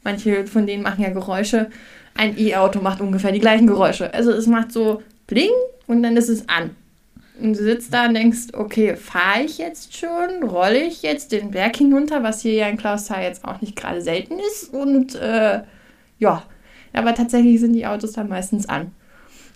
Manche 0.04 0.46
von 0.46 0.68
denen 0.68 0.84
machen 0.84 1.02
ja 1.02 1.10
Geräusche. 1.10 1.68
Ein 2.14 2.38
E-Auto 2.38 2.80
macht 2.80 3.00
ungefähr 3.00 3.32
die 3.32 3.40
gleichen 3.40 3.66
Geräusche. 3.66 4.14
Also 4.14 4.30
es 4.30 4.46
macht 4.46 4.70
so 4.70 5.02
Bling 5.26 5.50
und 5.88 6.04
dann 6.04 6.16
ist 6.16 6.28
es 6.28 6.48
an. 6.48 6.70
Und 7.40 7.58
du 7.58 7.62
sitzt 7.64 7.92
da 7.92 8.06
und 8.06 8.14
denkst, 8.14 8.54
okay, 8.54 8.94
fahre 8.94 9.42
ich 9.44 9.58
jetzt 9.58 9.96
schon? 9.96 10.48
Rolle 10.48 10.84
ich 10.84 11.02
jetzt 11.02 11.32
den 11.32 11.50
Berg 11.50 11.76
hinunter, 11.76 12.22
was 12.22 12.42
hier 12.42 12.54
ja 12.54 12.68
in 12.68 12.76
Klausthal 12.76 13.24
jetzt 13.24 13.44
auch 13.44 13.60
nicht 13.60 13.74
gerade 13.74 14.00
selten 14.00 14.38
ist? 14.38 14.72
Und 14.72 15.16
äh, 15.16 15.62
ja, 16.20 16.44
aber 16.92 17.14
tatsächlich 17.14 17.60
sind 17.60 17.72
die 17.72 17.86
Autos 17.86 18.12
dann 18.12 18.28
meistens 18.28 18.68
an. 18.68 18.92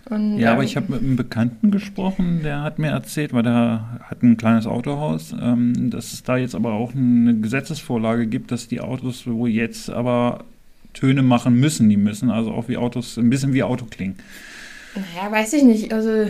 Und, 0.09 0.39
ja, 0.39 0.53
aber 0.53 0.63
ich 0.63 0.75
habe 0.75 0.91
mit 0.93 1.01
einem 1.01 1.15
Bekannten 1.15 1.71
gesprochen, 1.71 2.41
der 2.43 2.63
hat 2.63 2.79
mir 2.79 2.89
erzählt, 2.89 3.33
weil 3.33 3.43
der 3.43 3.99
hat 4.03 4.23
ein 4.23 4.35
kleines 4.35 4.65
Autohaus, 4.65 5.33
ähm, 5.39 5.89
dass 5.89 6.13
es 6.13 6.23
da 6.23 6.37
jetzt 6.37 6.55
aber 6.55 6.73
auch 6.73 6.93
eine 6.93 7.35
Gesetzesvorlage 7.35 8.27
gibt, 8.27 8.51
dass 8.51 8.67
die 8.67 8.81
Autos 8.81 9.27
wohl 9.27 9.49
jetzt 9.49 9.89
aber 9.89 10.43
Töne 10.93 11.21
machen 11.21 11.59
müssen, 11.59 11.87
die 11.89 11.97
müssen 11.97 12.29
also 12.29 12.51
auch 12.51 12.67
wie 12.67 12.77
Autos, 12.77 13.17
ein 13.17 13.29
bisschen 13.29 13.53
wie 13.53 13.63
Auto 13.63 13.85
klingen. 13.85 14.15
Naja, 14.95 15.31
weiß 15.31 15.53
ich 15.53 15.63
nicht. 15.63 15.93
Also 15.93 16.27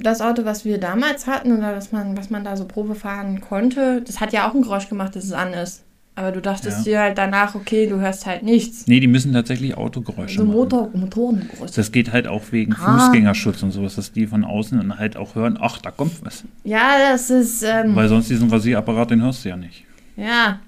das 0.00 0.20
Auto, 0.20 0.44
was 0.44 0.64
wir 0.64 0.78
damals 0.78 1.26
hatten 1.26 1.56
oder 1.56 1.76
was 1.76 1.92
man, 1.92 2.16
was 2.16 2.30
man 2.30 2.44
da 2.44 2.56
so 2.56 2.64
Probe 2.64 2.94
fahren 2.94 3.40
konnte, 3.40 4.02
das 4.02 4.20
hat 4.20 4.32
ja 4.32 4.48
auch 4.48 4.54
ein 4.54 4.62
Geräusch 4.62 4.88
gemacht, 4.88 5.14
dass 5.16 5.24
es 5.24 5.32
an 5.32 5.52
ist. 5.52 5.82
Aber 6.20 6.32
du 6.32 6.42
dachtest 6.42 6.80
ja. 6.80 6.84
dir 6.84 7.00
halt 7.00 7.16
danach, 7.16 7.54
okay, 7.54 7.86
du 7.86 7.98
hörst 7.98 8.26
halt 8.26 8.42
nichts. 8.42 8.86
Nee, 8.86 9.00
die 9.00 9.06
müssen 9.06 9.32
tatsächlich 9.32 9.74
Autogeräusche 9.78 10.36
so 10.36 10.44
Motor, 10.44 10.88
machen. 10.88 11.00
Motorengeräusche. 11.00 11.74
Das 11.74 11.92
geht 11.92 12.12
halt 12.12 12.28
auch 12.28 12.42
wegen 12.50 12.74
ah. 12.74 12.98
Fußgängerschutz 12.98 13.62
und 13.62 13.70
sowas, 13.70 13.94
dass 13.94 14.12
die 14.12 14.26
von 14.26 14.44
außen 14.44 14.76
dann 14.76 14.98
halt 14.98 15.16
auch 15.16 15.34
hören, 15.34 15.58
ach, 15.58 15.78
da 15.78 15.90
kommt 15.90 16.22
was. 16.22 16.44
Ja, 16.62 16.98
das 17.10 17.30
ist... 17.30 17.62
Ähm, 17.62 17.96
Weil 17.96 18.10
sonst 18.10 18.28
diesen 18.28 18.50
Rasierapparat, 18.50 19.12
den 19.12 19.22
hörst 19.22 19.46
du 19.46 19.48
ja 19.48 19.56
nicht. 19.56 19.86
Ja, 20.14 20.60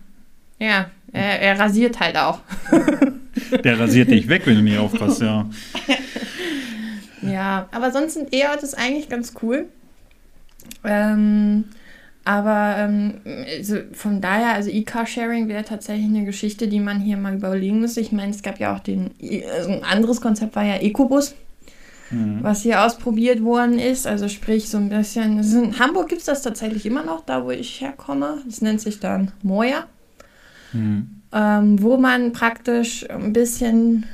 ja, 0.59 0.87
er, 1.13 1.43
er 1.43 1.61
rasiert 1.61 2.01
halt 2.01 2.17
auch. 2.17 2.39
Der 3.63 3.79
rasiert 3.79 4.11
dich 4.11 4.29
weg, 4.29 4.47
wenn 4.47 4.55
du 4.55 4.63
nicht 4.63 4.79
aufpasst, 4.79 5.21
ja. 5.21 5.51
ja, 7.21 7.69
aber 7.73 7.91
sonst 7.91 8.15
sind 8.15 8.33
E-Autos 8.33 8.73
eigentlich 8.73 9.11
ganz 9.11 9.35
cool. 9.43 9.67
Ähm... 10.83 11.65
Aber 12.25 12.77
ähm, 12.79 13.15
also 13.25 13.79
von 13.93 14.21
daher, 14.21 14.55
also 14.55 14.71
E-Car-Sharing 14.71 15.49
wäre 15.49 15.65
tatsächlich 15.65 16.07
eine 16.07 16.25
Geschichte, 16.25 16.69
die 16.69 16.79
man 16.79 17.01
hier 17.01 17.17
mal 17.17 17.35
überlegen 17.35 17.81
müsste. 17.81 18.01
Ich 18.01 18.13
meine, 18.13 18.31
es 18.31 18.43
gab 18.43 18.61
ja 18.61 18.75
auch 18.75 18.79
den, 18.79 19.11
also 19.57 19.71
ein 19.71 19.83
anderes 19.83 20.21
Konzept 20.21 20.55
war 20.55 20.63
ja 20.65 20.77
Ecobus, 20.77 21.35
mhm. 22.11 22.39
was 22.43 22.63
hier 22.63 22.85
ausprobiert 22.85 23.43
worden 23.43 23.79
ist. 23.79 24.07
Also 24.07 24.29
sprich 24.29 24.69
so 24.69 24.79
ein 24.79 24.89
bisschen, 24.89 25.41
in 25.41 25.79
Hamburg 25.81 26.09
gibt 26.09 26.21
es 26.21 26.27
das 26.27 26.43
tatsächlich 26.43 26.87
immer 26.87 27.05
noch, 27.05 27.25
da 27.25 27.45
wo 27.45 27.51
ich 27.51 27.81
herkomme. 27.81 28.39
Das 28.47 28.63
nennt 28.63 28.81
sich 28.81 29.01
dann 29.01 29.33
Moja. 29.43 29.87
mhm. 30.73 31.23
ähm, 31.33 31.83
wo 31.83 31.97
man 31.97 32.33
praktisch 32.33 33.09
ein 33.11 33.33
bisschen 33.33 34.07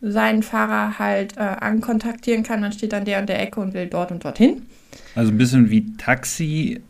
seinen 0.00 0.42
Fahrer 0.42 0.98
halt 0.98 1.36
äh, 1.36 1.40
ankontaktieren 1.40 2.42
kann. 2.42 2.60
Man 2.60 2.72
steht 2.72 2.92
an 2.92 3.04
der 3.04 3.20
und 3.20 3.28
der 3.28 3.40
Ecke 3.40 3.60
und 3.60 3.74
will 3.74 3.86
dort 3.86 4.10
und 4.12 4.24
dorthin. 4.24 4.66
Also 5.14 5.32
ein 5.32 5.38
bisschen 5.38 5.70
wie 5.70 5.96
Taxi, 5.96 6.82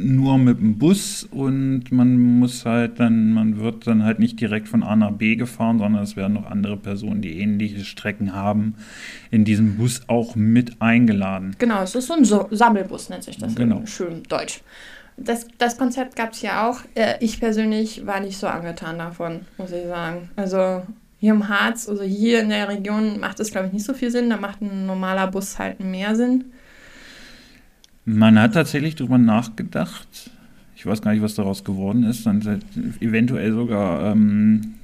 nur 0.00 0.38
mit 0.38 0.58
dem 0.58 0.78
Bus 0.78 1.26
und 1.30 1.90
man 1.90 2.18
muss 2.18 2.64
halt 2.64 3.00
dann, 3.00 3.32
man 3.32 3.60
wird 3.60 3.86
dann 3.86 4.04
halt 4.04 4.18
nicht 4.18 4.40
direkt 4.40 4.68
von 4.68 4.82
A 4.82 4.96
nach 4.96 5.12
B 5.12 5.36
gefahren, 5.36 5.78
sondern 5.78 6.02
es 6.02 6.16
werden 6.16 6.34
noch 6.34 6.46
andere 6.46 6.76
Personen, 6.76 7.22
die 7.22 7.40
ähnliche 7.40 7.84
Strecken 7.84 8.34
haben, 8.34 8.74
in 9.30 9.44
diesem 9.44 9.76
Bus 9.76 10.02
auch 10.06 10.36
mit 10.36 10.80
eingeladen. 10.80 11.54
Genau, 11.58 11.82
es 11.82 11.94
ist 11.94 12.06
so 12.06 12.14
ein 12.14 12.24
so 12.24 12.48
Sammelbus, 12.50 13.08
nennt 13.08 13.24
sich 13.24 13.38
das 13.38 13.54
genau. 13.54 13.84
schön 13.86 14.22
deutsch. 14.24 14.60
Das, 15.16 15.46
das 15.58 15.78
Konzept 15.78 16.14
gab 16.14 16.32
es 16.32 16.42
ja 16.42 16.68
auch. 16.68 16.80
Äh, 16.94 17.14
ich 17.20 17.40
persönlich 17.40 18.06
war 18.06 18.20
nicht 18.20 18.36
so 18.36 18.46
angetan 18.46 18.98
davon, 18.98 19.40
muss 19.56 19.72
ich 19.72 19.86
sagen. 19.86 20.28
Also 20.36 20.82
hier 21.18 21.32
im 21.32 21.48
Harz, 21.48 21.88
also 21.88 22.02
hier 22.02 22.40
in 22.40 22.50
der 22.50 22.68
Region 22.68 23.18
macht 23.18 23.40
es, 23.40 23.50
glaube 23.50 23.68
ich, 23.68 23.72
nicht 23.72 23.86
so 23.86 23.94
viel 23.94 24.10
Sinn. 24.10 24.28
Da 24.28 24.36
macht 24.36 24.60
ein 24.60 24.86
normaler 24.86 25.28
Bus 25.28 25.58
halt 25.58 25.80
mehr 25.80 26.14
Sinn. 26.14 26.52
Man 28.08 28.38
hat 28.38 28.54
tatsächlich 28.54 28.94
darüber 28.94 29.18
nachgedacht, 29.18 30.30
ich 30.76 30.86
weiß 30.86 31.02
gar 31.02 31.12
nicht, 31.12 31.22
was 31.22 31.34
daraus 31.34 31.64
geworden 31.64 32.04
ist, 32.04 32.24
dann 32.24 32.62
eventuell 33.00 33.52
sogar 33.52 34.12
ähm, 34.12 34.74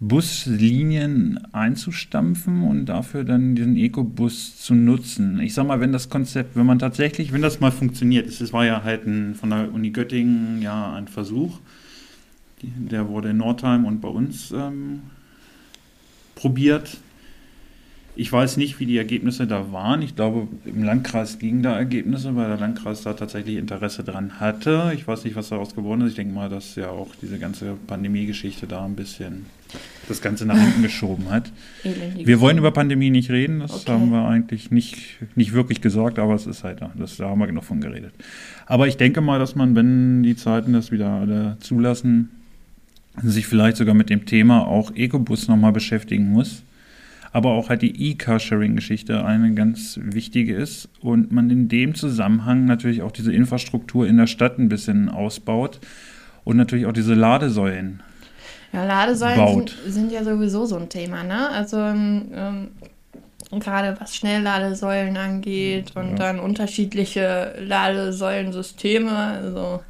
Buslinien 0.00 1.38
einzustampfen 1.52 2.64
und 2.64 2.86
dafür 2.86 3.22
dann 3.22 3.54
diesen 3.54 3.76
Ecobus 3.76 4.58
zu 4.58 4.74
nutzen. 4.74 5.38
Ich 5.38 5.54
sag 5.54 5.68
mal, 5.68 5.78
wenn 5.78 5.92
das 5.92 6.10
Konzept, 6.10 6.56
wenn 6.56 6.66
man 6.66 6.80
tatsächlich, 6.80 7.32
wenn 7.32 7.42
das 7.42 7.60
mal 7.60 7.70
funktioniert, 7.70 8.28
es 8.28 8.52
war 8.52 8.66
ja 8.66 8.82
halt 8.82 9.06
ein, 9.06 9.36
von 9.36 9.50
der 9.50 9.72
Uni 9.72 9.90
Göttingen 9.90 10.60
ja 10.60 10.94
ein 10.94 11.06
Versuch, 11.06 11.60
der 12.60 13.08
wurde 13.08 13.30
in 13.30 13.36
Nordheim 13.36 13.84
und 13.84 14.00
bei 14.00 14.08
uns 14.08 14.50
ähm, 14.50 15.02
probiert. 16.34 16.98
Ich 18.18 18.32
weiß 18.32 18.56
nicht, 18.56 18.80
wie 18.80 18.86
die 18.86 18.96
Ergebnisse 18.96 19.46
da 19.46 19.72
waren. 19.72 20.00
Ich 20.00 20.16
glaube, 20.16 20.48
im 20.64 20.82
Landkreis 20.82 21.38
liegen 21.42 21.62
da 21.62 21.76
Ergebnisse, 21.76 22.34
weil 22.34 22.48
der 22.48 22.56
Landkreis 22.56 23.02
da 23.02 23.12
tatsächlich 23.12 23.56
Interesse 23.56 24.04
dran 24.04 24.40
hatte. 24.40 24.92
Ich 24.94 25.06
weiß 25.06 25.24
nicht, 25.24 25.36
was 25.36 25.50
daraus 25.50 25.74
geworden 25.74 26.00
ist. 26.00 26.10
Ich 26.10 26.16
denke 26.16 26.34
mal, 26.34 26.48
dass 26.48 26.76
ja 26.76 26.88
auch 26.88 27.08
diese 27.20 27.38
ganze 27.38 27.74
Pandemie-Geschichte 27.86 28.66
da 28.66 28.86
ein 28.86 28.96
bisschen 28.96 29.44
das 30.08 30.22
Ganze 30.22 30.46
nach 30.46 30.56
hinten 30.56 30.82
geschoben 30.82 31.30
hat. 31.30 31.52
Wir 32.14 32.40
wollen 32.40 32.56
über 32.56 32.70
Pandemie 32.70 33.10
nicht 33.10 33.30
reden. 33.30 33.60
Das 33.60 33.82
okay. 33.82 33.92
haben 33.92 34.10
wir 34.10 34.26
eigentlich 34.26 34.70
nicht, 34.70 35.18
nicht 35.34 35.52
wirklich 35.52 35.82
gesorgt, 35.82 36.18
aber 36.18 36.34
es 36.34 36.46
ist 36.46 36.64
halt 36.64 36.80
da. 36.80 36.92
Das, 36.96 37.18
da 37.18 37.28
haben 37.28 37.38
wir 37.38 37.46
genug 37.46 37.64
von 37.64 37.82
geredet. 37.82 38.14
Aber 38.64 38.88
ich 38.88 38.96
denke 38.96 39.20
mal, 39.20 39.38
dass 39.38 39.56
man, 39.56 39.76
wenn 39.76 40.22
die 40.22 40.36
Zeiten 40.36 40.72
das 40.72 40.90
wieder 40.90 41.10
alle 41.10 41.58
zulassen, 41.60 42.30
sich 43.22 43.46
vielleicht 43.46 43.76
sogar 43.76 43.94
mit 43.94 44.08
dem 44.08 44.24
Thema 44.24 44.66
auch 44.66 44.94
Ecobus 44.94 45.48
nochmal 45.48 45.72
beschäftigen 45.72 46.30
muss 46.30 46.62
aber 47.32 47.50
auch 47.50 47.68
halt 47.68 47.82
die 47.82 48.10
E-Car-Sharing-Geschichte 48.10 49.24
eine 49.24 49.54
ganz 49.54 49.98
wichtige 50.02 50.54
ist 50.54 50.88
und 51.00 51.32
man 51.32 51.50
in 51.50 51.68
dem 51.68 51.94
Zusammenhang 51.94 52.64
natürlich 52.64 53.02
auch 53.02 53.12
diese 53.12 53.32
Infrastruktur 53.32 54.06
in 54.06 54.16
der 54.16 54.26
Stadt 54.26 54.58
ein 54.58 54.68
bisschen 54.68 55.08
ausbaut 55.08 55.80
und 56.44 56.56
natürlich 56.56 56.86
auch 56.86 56.92
diese 56.92 57.14
Ladesäulen. 57.14 58.02
Ja, 58.72 58.84
Ladesäulen 58.84 59.66
sind, 59.66 59.76
sind, 59.86 60.12
ja 60.12 60.24
sowieso 60.24 60.66
so 60.66 60.76
ein 60.76 60.88
Thema, 60.88 61.22
ne? 61.22 61.48
Also 61.50 61.78
ähm, 61.78 62.68
gerade 63.50 63.96
was 64.00 64.16
Schnellladesäulen 64.16 65.16
angeht 65.16 65.92
und 65.94 66.10
ja. 66.10 66.16
dann 66.16 66.40
unterschiedliche 66.40 67.54
Ladesäulensysteme, 67.60 69.10
also 69.10 69.82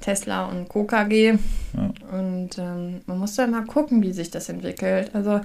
Tesla 0.00 0.46
und 0.46 0.68
KKG. 0.68 1.38
Ja. 1.74 1.90
Und 2.18 2.58
ähm, 2.58 3.00
man 3.06 3.18
muss 3.18 3.34
dann 3.36 3.52
mal 3.52 3.64
gucken, 3.64 4.02
wie 4.02 4.12
sich 4.12 4.30
das 4.30 4.48
entwickelt. 4.48 5.10
Also 5.14 5.40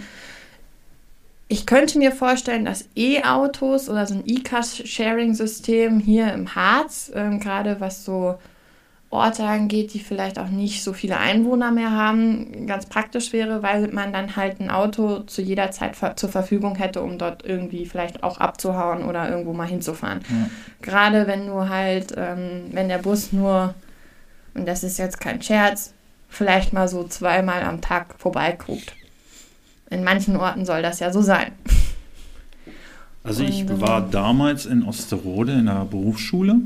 ich 1.50 1.66
könnte 1.66 1.98
mir 1.98 2.12
vorstellen, 2.12 2.66
dass 2.66 2.90
E-Autos 2.96 3.90
oder 3.90 4.06
so 4.06 4.16
ein 4.16 4.24
E-Car-Sharing-System 4.26 6.00
hier 6.00 6.34
im 6.34 6.56
Harz, 6.56 7.12
ähm, 7.16 7.40
gerade 7.40 7.80
was 7.80 8.04
so 8.04 8.38
Orte 9.10 9.46
angeht, 9.46 9.94
die 9.94 10.02
vielleicht 10.02 10.38
auch 10.38 10.50
nicht 10.50 10.84
so 10.84 10.92
viele 10.92 11.18
Einwohner 11.18 11.72
mehr 11.72 11.92
haben, 11.92 12.68
ganz 12.68 12.86
praktisch 12.86 13.32
wäre, 13.32 13.64
weil 13.64 13.88
man 13.88 14.12
dann 14.12 14.36
halt 14.36 14.60
ein 14.60 14.70
Auto 14.70 15.20
zu 15.20 15.42
jeder 15.42 15.72
Zeit 15.72 15.96
ver 15.96 16.18
zur 16.18 16.28
Verfügung 16.28 16.76
hätte, 16.76 17.02
um 17.02 17.18
dort 17.18 17.46
irgendwie 17.46 17.86
vielleicht 17.86 18.24
auch 18.24 18.40
abzuhauen 18.40 19.06
oder 19.06 19.30
irgendwo 19.30 19.54
mal 19.54 19.68
hinzufahren. 19.68 20.20
Ja. 20.30 20.50
Gerade 20.82 21.28
wenn 21.28 21.48
du 21.48 21.70
halt, 21.70 22.14
ähm, 22.18 22.66
wenn 22.72 22.90
der 22.90 22.98
Bus 22.98 23.32
nur, 23.32 23.74
und 24.54 24.68
das 24.68 24.84
ist 24.84 24.98
jetzt 24.98 25.22
kein 25.22 25.42
Scherz, 25.42 25.94
vielleicht 26.28 26.74
mal 26.74 26.90
so 26.90 27.06
zweimal 27.06 27.64
am 27.64 27.80
Tag 27.80 28.16
vorbeiguckt. 28.18 28.97
In 29.90 30.04
manchen 30.04 30.36
Orten 30.36 30.66
soll 30.66 30.82
das 30.82 31.00
ja 31.00 31.12
so 31.12 31.22
sein. 31.22 31.52
Also 33.24 33.44
ich 33.44 33.62
und, 33.62 33.82
war 33.82 34.08
damals 34.10 34.66
in 34.66 34.84
Osterode 34.84 35.54
in 35.54 35.66
der 35.66 35.86
Berufsschule 35.86 36.62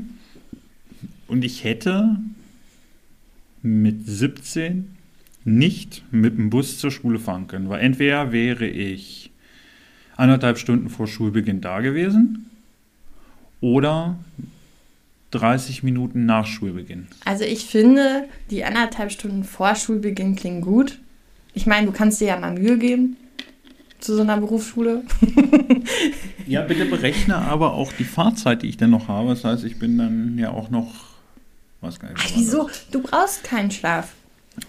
und 1.26 1.44
ich 1.44 1.64
hätte 1.64 2.16
mit 3.62 4.06
17 4.06 4.96
nicht 5.44 6.04
mit 6.12 6.38
dem 6.38 6.50
Bus 6.50 6.78
zur 6.78 6.90
Schule 6.90 7.18
fahren 7.18 7.48
können, 7.48 7.68
weil 7.68 7.80
entweder 7.80 8.32
wäre 8.32 8.66
ich 8.66 9.30
anderthalb 10.16 10.58
Stunden 10.58 10.88
vor 10.88 11.06
Schulbeginn 11.06 11.60
da 11.60 11.80
gewesen 11.80 12.50
oder 13.60 14.16
30 15.32 15.82
Minuten 15.82 16.26
nach 16.26 16.46
Schulbeginn. 16.46 17.08
Also 17.24 17.44
ich 17.44 17.64
finde, 17.64 18.28
die 18.50 18.64
anderthalb 18.64 19.10
Stunden 19.10 19.44
vor 19.44 19.74
Schulbeginn 19.74 20.36
klingen 20.36 20.60
gut. 20.60 20.98
Ich 21.54 21.66
meine, 21.66 21.86
du 21.86 21.92
kannst 21.92 22.20
dir 22.20 22.28
ja 22.28 22.38
mal 22.38 22.52
Mühe 22.52 22.78
geben 22.78 23.16
zu 24.02 24.16
so 24.16 24.22
einer 24.22 24.36
Berufsschule. 24.36 25.04
ja, 26.46 26.62
bitte 26.62 26.84
berechne 26.86 27.36
aber 27.36 27.74
auch 27.74 27.92
die 27.92 28.04
Fahrzeit, 28.04 28.62
die 28.62 28.68
ich 28.68 28.76
dann 28.76 28.90
noch 28.90 29.08
habe. 29.08 29.30
Das 29.30 29.44
heißt, 29.44 29.64
ich 29.64 29.78
bin 29.78 29.96
dann 29.98 30.36
ja 30.38 30.50
auch 30.50 30.70
noch. 30.70 30.92
Was 31.80 31.98
gar 31.98 32.10
nicht, 32.10 32.20
Ach, 32.24 32.30
wieso? 32.34 32.70
Du 32.92 33.02
brauchst 33.02 33.42
keinen 33.42 33.70
Schlaf. 33.70 34.12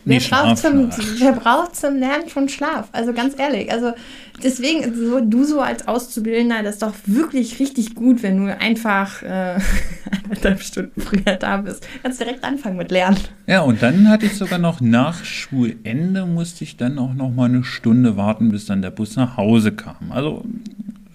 Wer, 0.05 0.19
nee, 0.19 0.27
braucht 0.27 0.57
zum, 0.57 0.89
wer 1.19 1.33
braucht 1.33 1.75
zum 1.75 1.97
Lernen 1.97 2.29
schon 2.29 2.47
Schlaf? 2.47 2.87
Also 2.91 3.13
ganz 3.13 3.37
ehrlich, 3.37 3.71
also 3.71 3.93
deswegen, 4.41 4.95
so, 4.95 5.19
du 5.19 5.43
so 5.43 5.61
als 5.61 5.87
Auszubildender, 5.87 6.63
das 6.63 6.75
ist 6.75 6.81
doch 6.81 6.93
wirklich 7.05 7.59
richtig 7.59 7.95
gut, 7.95 8.23
wenn 8.23 8.45
du 8.45 8.57
einfach 8.57 9.21
äh, 9.21 9.59
eineinhalb 10.29 10.61
Stunden 10.61 11.01
früher 11.01 11.35
da 11.35 11.57
bist. 11.57 11.87
Kannst 12.01 12.19
direkt 12.19 12.43
anfangen 12.43 12.77
mit 12.77 12.91
Lernen. 12.91 13.17
Ja, 13.47 13.61
und 13.61 13.81
dann 13.81 14.09
hatte 14.09 14.25
ich 14.25 14.33
sogar 14.33 14.59
noch 14.59 14.81
nach 14.81 15.23
Schulende, 15.23 16.25
musste 16.25 16.63
ich 16.63 16.77
dann 16.77 16.97
auch 16.97 17.13
noch 17.13 17.31
mal 17.31 17.45
eine 17.45 17.63
Stunde 17.63 18.17
warten, 18.17 18.49
bis 18.49 18.65
dann 18.65 18.81
der 18.81 18.91
Bus 18.91 19.15
nach 19.15 19.37
Hause 19.37 19.71
kam. 19.71 20.11
Also 20.11 20.43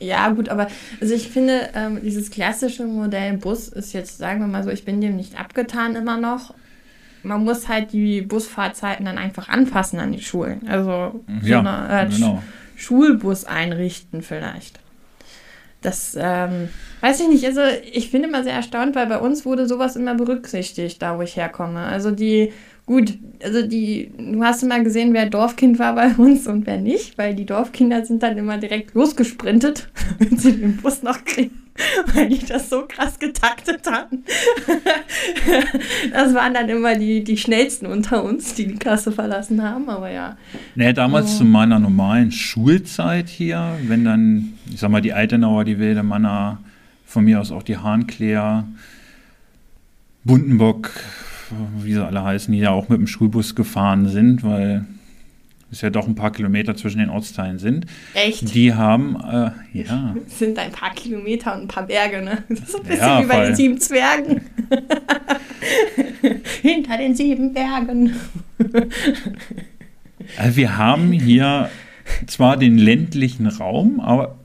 ja, 0.00 0.28
gut, 0.30 0.48
aber 0.48 0.68
also 1.00 1.12
ich 1.12 1.28
finde, 1.28 1.70
ähm, 1.74 1.98
dieses 2.04 2.30
klassische 2.30 2.84
Modell 2.84 3.36
Bus 3.36 3.66
ist 3.66 3.92
jetzt, 3.92 4.18
sagen 4.18 4.38
wir 4.40 4.46
mal 4.46 4.62
so, 4.62 4.70
ich 4.70 4.84
bin 4.84 5.00
dem 5.00 5.16
nicht 5.16 5.38
abgetan 5.38 5.96
immer 5.96 6.18
noch 6.18 6.54
man 7.22 7.44
muss 7.44 7.68
halt 7.68 7.92
die 7.92 8.22
Busfahrzeiten 8.22 9.04
dann 9.04 9.18
einfach 9.18 9.48
anpassen 9.48 9.98
an 9.98 10.12
die 10.12 10.20
Schulen. 10.20 10.68
Also 10.68 11.22
so 11.42 11.48
ja, 11.48 11.60
eine 11.60 12.08
äh, 12.08 12.14
genau. 12.14 12.42
Schulbus 12.78 13.44
einrichten 13.44 14.22
vielleicht. 14.22 14.80
Das 15.82 16.16
ähm, 16.18 16.70
weiß 17.02 17.20
ich 17.20 17.28
nicht. 17.28 17.44
Also 17.44 17.60
ich 17.92 18.10
finde 18.10 18.28
immer 18.28 18.42
sehr 18.42 18.54
erstaunt, 18.54 18.96
weil 18.96 19.06
bei 19.06 19.18
uns 19.18 19.44
wurde 19.44 19.68
sowas 19.68 19.94
immer 19.94 20.14
berücksichtigt, 20.14 21.00
da 21.02 21.18
wo 21.18 21.22
ich 21.22 21.36
herkomme. 21.36 21.80
Also 21.80 22.10
die 22.10 22.52
Gut, 22.88 23.18
also 23.44 23.66
die, 23.66 24.10
du 24.16 24.42
hast 24.42 24.62
immer 24.62 24.80
gesehen, 24.80 25.12
wer 25.12 25.26
Dorfkind 25.26 25.78
war 25.78 25.94
bei 25.94 26.08
uns 26.14 26.46
und 26.46 26.66
wer 26.66 26.78
nicht, 26.78 27.18
weil 27.18 27.34
die 27.34 27.44
Dorfkinder 27.44 28.02
sind 28.06 28.22
dann 28.22 28.38
immer 28.38 28.56
direkt 28.56 28.94
losgesprintet, 28.94 29.90
wenn 30.18 30.38
sie 30.38 30.56
den 30.56 30.78
Bus 30.78 31.02
noch 31.02 31.22
kriegen, 31.26 31.67
weil 32.14 32.28
die 32.28 32.44
das 32.44 32.70
so 32.70 32.84
krass 32.86 33.18
getaktet 33.18 33.86
hatten. 33.90 34.24
das 36.12 36.34
waren 36.34 36.54
dann 36.54 36.68
immer 36.68 36.96
die, 36.96 37.24
die 37.24 37.36
schnellsten 37.36 37.86
unter 37.86 38.24
uns, 38.24 38.54
die 38.54 38.66
die 38.66 38.76
Klasse 38.76 39.12
verlassen 39.12 39.62
haben, 39.62 39.88
aber 39.88 40.10
ja. 40.10 40.36
Nee, 40.74 40.92
damals 40.92 41.34
oh. 41.34 41.38
zu 41.38 41.44
meiner 41.44 41.78
normalen 41.78 42.32
Schulzeit 42.32 43.28
hier, 43.28 43.78
wenn 43.86 44.04
dann, 44.04 44.54
ich 44.70 44.80
sag 44.80 44.90
mal, 44.90 45.00
die 45.00 45.12
Altenauer, 45.12 45.64
die 45.64 45.78
Wilde 45.78 46.02
Manner, 46.02 46.58
von 47.06 47.24
mir 47.24 47.40
aus 47.40 47.52
auch 47.52 47.62
die 47.62 47.78
Hahnkläer, 47.78 48.66
Buntenbock, 50.24 50.90
wie 51.78 51.94
sie 51.94 52.04
alle 52.04 52.22
heißen, 52.22 52.52
die 52.52 52.60
ja 52.60 52.70
auch 52.70 52.88
mit 52.88 52.98
dem 52.98 53.06
Schulbus 53.06 53.54
gefahren 53.54 54.08
sind, 54.08 54.44
weil 54.44 54.84
es 55.70 55.80
ja 55.82 55.90
doch 55.90 56.06
ein 56.06 56.14
paar 56.14 56.32
Kilometer 56.32 56.76
zwischen 56.76 56.98
den 56.98 57.10
Ortsteilen 57.10 57.58
sind. 57.58 57.86
Echt? 58.14 58.54
Die 58.54 58.72
haben, 58.74 59.16
äh, 59.16 59.50
ja. 59.72 60.14
Es 60.26 60.38
sind 60.38 60.58
ein 60.58 60.72
paar 60.72 60.94
Kilometer 60.94 61.54
und 61.54 61.62
ein 61.62 61.68
paar 61.68 61.86
Berge, 61.86 62.22
ne? 62.22 62.44
Das 62.48 62.60
ist 62.60 62.76
ein 62.76 62.82
bisschen 62.82 63.06
ja, 63.06 63.22
wie 63.22 63.26
bei 63.26 63.46
den 63.46 63.54
sieben 63.54 63.80
Zwergen. 63.80 64.40
Hinter 66.62 66.96
den 66.96 67.14
sieben 67.14 67.52
Bergen. 67.52 68.14
also 70.36 70.56
wir 70.56 70.76
haben 70.76 71.12
hier 71.12 71.70
zwar 72.26 72.56
den 72.56 72.78
ländlichen 72.78 73.46
Raum, 73.46 74.00
aber 74.00 74.36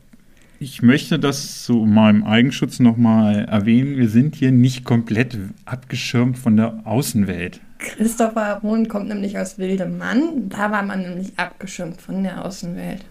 ich 0.59 0.81
möchte 0.81 1.19
das 1.19 1.63
zu 1.63 1.85
meinem 1.85 2.23
Eigenschutz 2.23 2.79
nochmal 2.79 3.45
erwähnen. 3.45 3.97
Wir 3.97 4.07
sind 4.07 4.35
hier 4.35 4.51
nicht 4.51 4.85
komplett 4.85 5.37
abgeschirmt 5.65 6.37
von 6.37 6.55
der 6.55 6.81
Außenwelt. 6.85 7.59
Christopher 7.83 8.59
Wohn 8.63 8.87
kommt 8.87 9.09
nämlich 9.09 9.37
aus 9.37 9.57
Wildemann. 9.59 10.49
Da 10.49 10.71
war 10.71 10.83
man 10.83 11.01
nämlich 11.01 11.33
abgeschirmt 11.37 12.01
von 12.01 12.23
der 12.23 12.43
Außenwelt. 12.43 13.05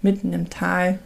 Mitten 0.00 0.32
im 0.32 0.48
Tal. 0.48 0.98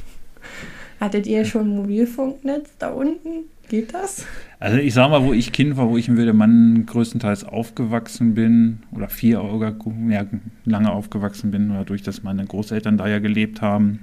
Hattet 1.00 1.26
ihr 1.26 1.44
schon 1.44 1.74
Mobilfunknetz 1.76 2.70
da 2.78 2.90
unten? 2.90 3.50
Geht 3.68 3.92
das? 3.92 4.24
Also 4.60 4.78
ich 4.78 4.94
sag 4.94 5.10
mal, 5.10 5.24
wo 5.24 5.32
ich 5.32 5.52
Kind 5.52 5.76
war, 5.76 5.88
wo 5.88 5.96
ich 5.96 6.08
in 6.08 6.16
Wildemann 6.16 6.86
größtenteils 6.86 7.44
aufgewachsen 7.44 8.34
bin 8.34 8.78
oder 8.92 9.08
vier 9.08 9.42
oder 9.42 9.74
ja, 10.08 10.24
lange 10.64 10.92
aufgewachsen 10.92 11.50
bin, 11.50 11.70
dadurch, 11.70 12.02
dass 12.02 12.22
meine 12.22 12.44
Großeltern 12.44 12.96
da 12.96 13.08
ja 13.08 13.18
gelebt 13.18 13.60
haben, 13.60 14.00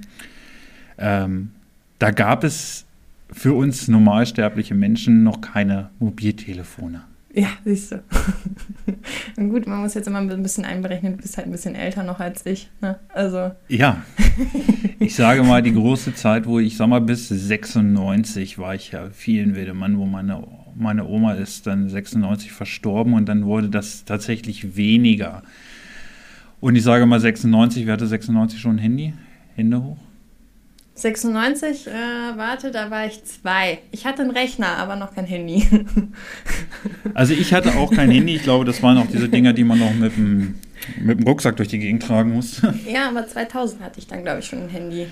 ähm, 0.98 1.52
da 1.98 2.10
gab 2.10 2.44
es 2.44 2.84
für 3.32 3.54
uns 3.54 3.88
normalsterbliche 3.88 4.74
Menschen 4.74 5.22
noch 5.22 5.40
keine 5.40 5.90
Mobiltelefone. 5.98 7.02
Ja, 7.34 7.48
siehst 7.64 7.92
du. 7.92 8.02
Und 9.36 9.50
gut, 9.50 9.66
man 9.66 9.80
muss 9.80 9.94
jetzt 9.94 10.06
immer 10.06 10.18
ein 10.18 10.42
bisschen 10.42 10.64
einberechnen, 10.64 11.16
du 11.16 11.22
bist 11.22 11.36
halt 11.38 11.46
ein 11.46 11.52
bisschen 11.52 11.74
älter 11.74 12.02
noch 12.02 12.20
als 12.20 12.44
ich. 12.44 12.70
Ne? 12.80 12.98
Also. 13.08 13.52
Ja. 13.68 14.02
Ich 14.98 15.16
sage 15.16 15.42
mal, 15.42 15.62
die 15.62 15.74
große 15.74 16.14
Zeit, 16.14 16.46
wo 16.46 16.60
ich, 16.60 16.76
sag 16.76 16.86
mal, 16.86 17.00
bis 17.00 17.28
96 17.28 18.56
war 18.58 18.76
ich 18.76 18.92
ja 18.92 19.10
viel 19.10 19.42
in 19.42 19.56
Wedemann, 19.56 19.98
wo 19.98 20.06
meine, 20.06 20.46
meine 20.76 21.04
Oma 21.04 21.32
ist 21.32 21.66
dann 21.66 21.88
96 21.88 22.52
verstorben 22.52 23.14
und 23.14 23.28
dann 23.28 23.44
wurde 23.44 23.68
das 23.68 24.04
tatsächlich 24.04 24.76
weniger. 24.76 25.42
Und 26.60 26.76
ich 26.76 26.84
sage 26.84 27.04
mal 27.04 27.18
96, 27.18 27.84
wer 27.86 27.94
hatte 27.94 28.06
96 28.06 28.60
schon 28.60 28.76
ein 28.76 28.78
Handy? 28.78 29.12
Hände 29.56 29.82
hoch? 29.82 29.98
96, 30.94 31.86
äh, 31.86 31.90
warte, 32.36 32.70
da 32.70 32.90
war 32.90 33.06
ich 33.06 33.24
zwei. 33.24 33.78
Ich 33.92 34.04
hatte 34.04 34.22
einen 34.22 34.30
Rechner, 34.30 34.76
aber 34.76 34.96
noch 34.96 35.14
kein 35.14 35.24
Handy. 35.24 35.66
also 37.14 37.32
ich 37.32 37.54
hatte 37.54 37.76
auch 37.76 37.90
kein 37.90 38.10
Handy. 38.10 38.36
Ich 38.36 38.42
glaube, 38.42 38.64
das 38.64 38.82
waren 38.82 38.98
auch 38.98 39.06
diese 39.06 39.28
Dinger, 39.28 39.54
die 39.54 39.64
man 39.64 39.78
noch 39.78 39.94
mit 39.94 40.16
dem, 40.16 40.56
mit 41.00 41.18
dem 41.18 41.26
Rucksack 41.26 41.56
durch 41.56 41.68
die 41.68 41.78
Gegend 41.78 42.02
tragen 42.02 42.32
muss. 42.32 42.60
Ja, 42.86 43.08
aber 43.08 43.26
2000 43.26 43.82
hatte 43.82 44.00
ich 44.00 44.06
dann, 44.06 44.22
glaube 44.22 44.40
ich, 44.40 44.46
schon 44.46 44.64
ein 44.64 44.68
Handy. 44.68 45.06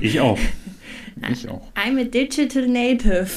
Ich 0.00 0.20
auch. 0.20 0.38
Ich 1.30 1.48
auch. 1.48 1.70
I'm 1.74 1.98
a 1.98 2.04
digital 2.04 2.66
native. 2.66 3.30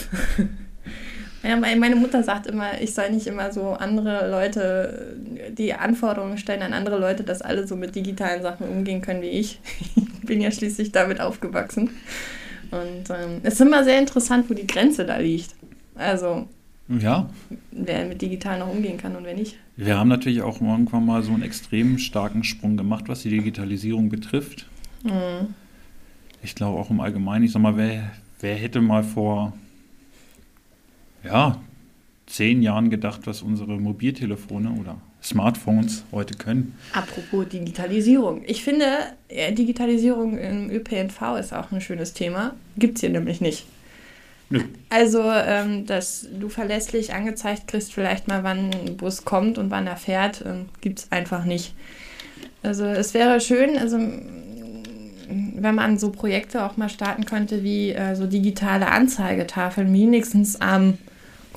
Ja, 1.48 1.56
meine 1.56 1.96
Mutter 1.96 2.24
sagt 2.24 2.48
immer, 2.48 2.82
ich 2.82 2.94
soll 2.94 3.10
nicht 3.12 3.26
immer 3.26 3.54
so 3.54 3.72
andere 3.72 4.30
Leute, 4.30 5.16
die 5.58 5.74
Anforderungen 5.74 6.38
stellen 6.38 6.62
an 6.62 6.74
andere 6.74 7.00
Leute, 7.00 7.24
dass 7.24 7.42
alle 7.42 7.66
so 7.66 7.78
mit 7.78 7.96
digitalen 7.96 8.42
Sachen 8.42 8.68
umgehen 8.68 9.02
können 9.02 9.22
wie 9.22 9.28
ich. 9.28 9.60
Ich 9.96 10.30
bin 10.30 10.42
ja 10.42 10.52
schließlich 10.52 10.92
damit 10.92 11.22
aufgewachsen. 11.22 11.90
Und 12.70 13.10
ähm, 13.10 13.40
es 13.44 13.54
ist 13.54 13.62
immer 13.62 13.86
sehr 13.86 13.98
interessant, 13.98 14.50
wo 14.50 14.54
die 14.54 14.68
Grenze 14.68 15.06
da 15.06 15.16
liegt. 15.16 15.56
Also, 15.96 16.50
ja. 16.90 17.30
wer 17.72 18.04
mit 18.04 18.22
digital 18.22 18.60
noch 18.60 18.70
umgehen 18.70 18.98
kann 18.98 19.16
und 19.16 19.24
wer 19.24 19.34
nicht. 19.34 19.56
Wir 19.78 19.98
haben 19.98 20.10
natürlich 20.10 20.42
auch 20.42 20.60
irgendwann 20.60 21.06
mal 21.06 21.24
so 21.24 21.32
einen 21.32 21.44
extrem 21.44 21.98
starken 21.98 22.44
Sprung 22.44 22.76
gemacht, 22.76 23.06
was 23.08 23.22
die 23.22 23.30
Digitalisierung 23.30 24.10
betrifft. 24.10 24.68
Mhm. 25.04 25.54
Ich 26.44 26.56
glaube 26.56 26.78
auch 26.78 26.90
im 26.90 27.00
Allgemeinen, 27.00 27.46
ich 27.46 27.54
sag 27.54 27.62
mal, 27.62 27.78
wer, 27.78 28.12
wer 28.42 28.56
hätte 28.56 28.82
mal 28.82 29.04
vor 29.04 29.54
ja, 31.28 31.62
zehn 32.26 32.62
Jahren 32.62 32.90
gedacht, 32.90 33.22
was 33.26 33.42
unsere 33.42 33.78
Mobiltelefone 33.78 34.72
oder 34.80 34.98
Smartphones 35.24 36.04
heute 36.12 36.36
können. 36.38 36.76
Apropos 36.94 37.48
Digitalisierung. 37.50 38.44
Ich 38.46 38.64
finde, 38.64 38.86
Digitalisierung 39.52 40.38
im 40.38 40.70
ÖPNV 40.70 41.38
ist 41.40 41.54
auch 41.54 41.72
ein 41.72 41.82
schönes 41.82 42.14
Thema. 42.14 42.56
Gibt 42.78 42.98
es 42.98 43.02
hier 43.02 43.10
nämlich 43.10 43.42
nicht. 43.42 43.66
Nö. 44.50 44.62
Also, 44.90 45.22
ähm, 45.24 45.86
dass 45.86 46.28
du 46.40 46.48
verlässlich 46.48 47.14
angezeigt 47.14 47.68
kriegst, 47.68 47.94
vielleicht 47.94 48.30
mal, 48.30 48.44
wann 48.44 48.72
ein 48.74 48.96
Bus 48.96 49.26
kommt 49.26 49.58
und 49.58 49.72
wann 49.72 49.88
er 49.88 49.98
fährt, 49.98 50.44
ähm, 50.46 50.68
gibt 50.80 51.00
es 51.00 51.12
einfach 51.12 51.44
nicht. 51.44 51.74
Also, 52.64 52.86
es 52.86 53.14
wäre 53.14 53.42
schön, 53.42 53.78
also 53.78 53.98
wenn 55.30 55.76
man 55.76 55.98
so 55.98 56.12
Projekte 56.12 56.64
auch 56.64 56.78
mal 56.78 56.88
starten 56.88 57.26
könnte 57.26 57.64
wie 57.64 57.92
äh, 57.92 58.16
so 58.16 58.28
digitale 58.28 58.88
Anzeigetafeln, 58.88 59.94
wenigstens 59.94 60.62
am 60.62 60.98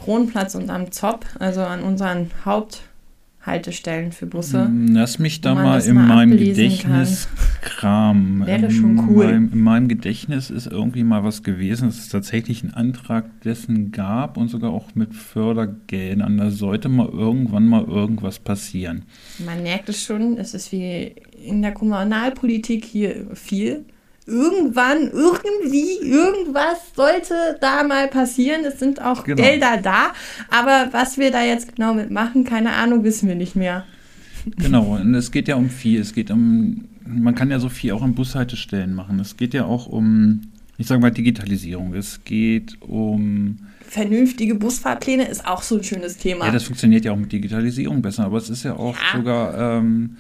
Kronplatz 0.05 0.55
und 0.55 0.71
am 0.71 0.91
Zopp, 0.91 1.27
also 1.39 1.61
an 1.61 1.83
unseren 1.83 2.31
Haupthaltestellen 2.45 4.13
für 4.13 4.27
Busse. 4.27 4.67
Mm, 4.67 4.95
lass 4.95 5.19
mich 5.19 5.41
da 5.41 5.55
mal 5.55 5.81
in 5.83 5.95
mal 5.95 6.07
meinem 6.07 6.39
Gedächtnis 6.39 7.29
kramen. 7.61 8.47
Wäre 8.47 8.71
schon 8.71 9.09
cool. 9.09 9.25
In 9.25 9.31
meinem, 9.31 9.53
in 9.53 9.61
meinem, 9.61 9.89
Gedächtnis 9.89 10.51
ist 10.51 10.67
irgendwie 10.67 11.05
mal 11.05 11.23
was 11.23 11.43
gewesen, 11.43 11.89
dass 11.89 11.99
es 11.99 12.09
tatsächlich 12.09 12.63
einen 12.63 12.73
Antrag 12.73 13.43
dessen 13.43 13.93
gab 13.93 14.37
und 14.37 14.49
sogar 14.49 14.71
auch 14.71 14.95
mit 14.95 15.15
Fördergeldern. 15.15 16.39
Da 16.39 16.51
sollte 16.51 16.89
mal 16.89 17.09
irgendwann 17.09 17.67
mal 17.67 17.85
irgendwas 17.85 18.39
passieren. 18.39 19.05
Man 19.45 19.63
merkt 19.63 19.89
es 19.91 20.03
schon, 20.03 20.39
es 20.39 20.55
ist 20.55 20.73
wie 20.73 21.15
in 21.45 21.61
der 21.61 21.73
Kommunalpolitik 21.73 22.85
hier 22.85 23.27
viel 23.35 23.85
irgendwann, 24.27 25.11
irgendwie, 25.11 25.99
irgendwas 26.03 26.79
sollte 26.95 27.35
da 27.61 27.83
mal 27.83 28.09
passieren. 28.09 28.65
Es 28.65 28.79
sind 28.79 29.01
auch 29.01 29.25
genau. 29.25 29.43
Gelder 29.43 29.79
da, 29.83 30.13
aber 30.51 30.89
was 30.93 31.19
wir 31.19 31.31
da 31.31 31.43
jetzt 31.43 31.77
genau 31.77 31.95
mitmachen, 31.95 32.45
keine 32.45 32.73
Ahnung, 32.73 33.05
wissen 33.05 33.29
wir 33.29 33.35
nicht 33.35 33.57
mehr. 33.57 33.85
Genau, 34.57 34.97
und 34.97 35.15
es 35.15 35.31
geht 35.31 35.49
ja 35.49 35.57
um 35.57 35.69
viel. 35.69 36.01
Es 36.01 36.15
geht 36.15 36.31
um, 36.31 36.85
man 37.07 37.35
kann 37.35 37.51
ja 37.51 37.59
so 37.59 37.69
viel 37.69 37.93
auch 37.93 38.03
an 38.03 38.15
Bushaltestellen 38.15 38.95
machen. 38.95 39.21
Es 39.21 39.37
geht 39.37 39.55
ja 39.55 39.65
auch 39.65 39.87
um, 39.87 40.43
ich 40.79 40.87
sage 40.87 41.01
mal, 41.01 41.11
Digitalisierung. 41.11 41.95
Es 41.95 42.25
geht 42.25 42.81
um 42.81 43.59
vernünftige 43.91 44.55
Busfahrpläne 44.55 45.27
ist 45.27 45.45
auch 45.47 45.63
so 45.63 45.77
ein 45.77 45.83
schönes 45.83 46.17
Thema. 46.17 46.47
Ja, 46.47 46.53
das 46.53 46.63
funktioniert 46.63 47.05
ja 47.05 47.13
auch 47.13 47.17
mit 47.17 47.33
Digitalisierung 47.33 48.01
besser, 48.03 48.25
aber 48.25 48.39
es 48.39 48.49
ist 48.49 48.63
ja 48.63 48.77
auch 48.77 48.95
ja. 48.95 49.19
sogar 49.19 49.79
ähm, 49.79 50.17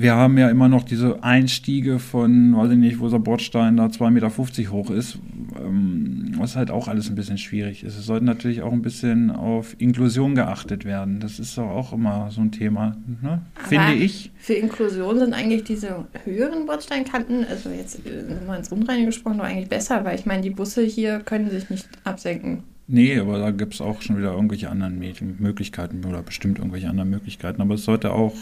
wir 0.00 0.14
haben 0.14 0.38
ja 0.38 0.48
immer 0.48 0.68
noch 0.68 0.82
diese 0.82 1.22
Einstiege 1.22 1.98
von, 1.98 2.56
weiß 2.56 2.70
ich 2.72 2.78
nicht, 2.78 3.00
wo 3.00 3.08
der 3.08 3.18
Bordstein 3.18 3.76
da 3.76 3.86
2,50 3.86 4.10
Meter 4.10 4.72
hoch 4.72 4.90
ist, 4.90 5.18
ähm, 5.58 6.32
was 6.38 6.56
halt 6.56 6.70
auch 6.70 6.88
alles 6.88 7.10
ein 7.10 7.14
bisschen 7.14 7.36
schwierig 7.36 7.84
ist. 7.84 7.98
Es 7.98 8.06
sollte 8.06 8.24
natürlich 8.24 8.62
auch 8.62 8.72
ein 8.72 8.80
bisschen 8.80 9.30
auf 9.30 9.76
Inklusion 9.78 10.34
geachtet 10.34 10.86
werden. 10.86 11.20
Das 11.20 11.38
ist 11.38 11.58
doch 11.58 11.68
auch 11.68 11.92
immer 11.92 12.30
so 12.30 12.40
ein 12.40 12.50
Thema, 12.50 12.96
ne? 13.22 13.42
finde 13.68 13.92
ich. 13.92 14.32
Für 14.38 14.54
Inklusion 14.54 15.18
sind 15.18 15.34
eigentlich 15.34 15.64
diese 15.64 16.06
höheren 16.24 16.64
Bordsteinkanten, 16.64 17.44
also 17.44 17.68
jetzt 17.68 18.06
äh, 18.06 18.46
mal 18.46 18.56
ins 18.56 18.72
Unreine 18.72 19.04
gesprochen, 19.04 19.36
doch 19.36 19.44
eigentlich 19.44 19.68
besser, 19.68 20.04
weil 20.04 20.18
ich 20.18 20.24
meine, 20.24 20.40
die 20.40 20.50
Busse 20.50 20.82
hier 20.82 21.20
können 21.20 21.50
sich 21.50 21.68
nicht 21.68 21.86
absenken. 22.04 22.62
Nee, 22.92 23.18
aber 23.20 23.38
da 23.38 23.52
gibt 23.52 23.74
es 23.74 23.80
auch 23.80 24.02
schon 24.02 24.18
wieder 24.18 24.32
irgendwelche 24.32 24.68
anderen 24.68 24.98
Möglichkeiten 25.38 26.04
oder 26.04 26.22
bestimmt 26.22 26.58
irgendwelche 26.58 26.88
anderen 26.88 27.08
Möglichkeiten. 27.10 27.62
Aber 27.62 27.74
es 27.74 27.84
sollte 27.84 28.12
auch 28.12 28.34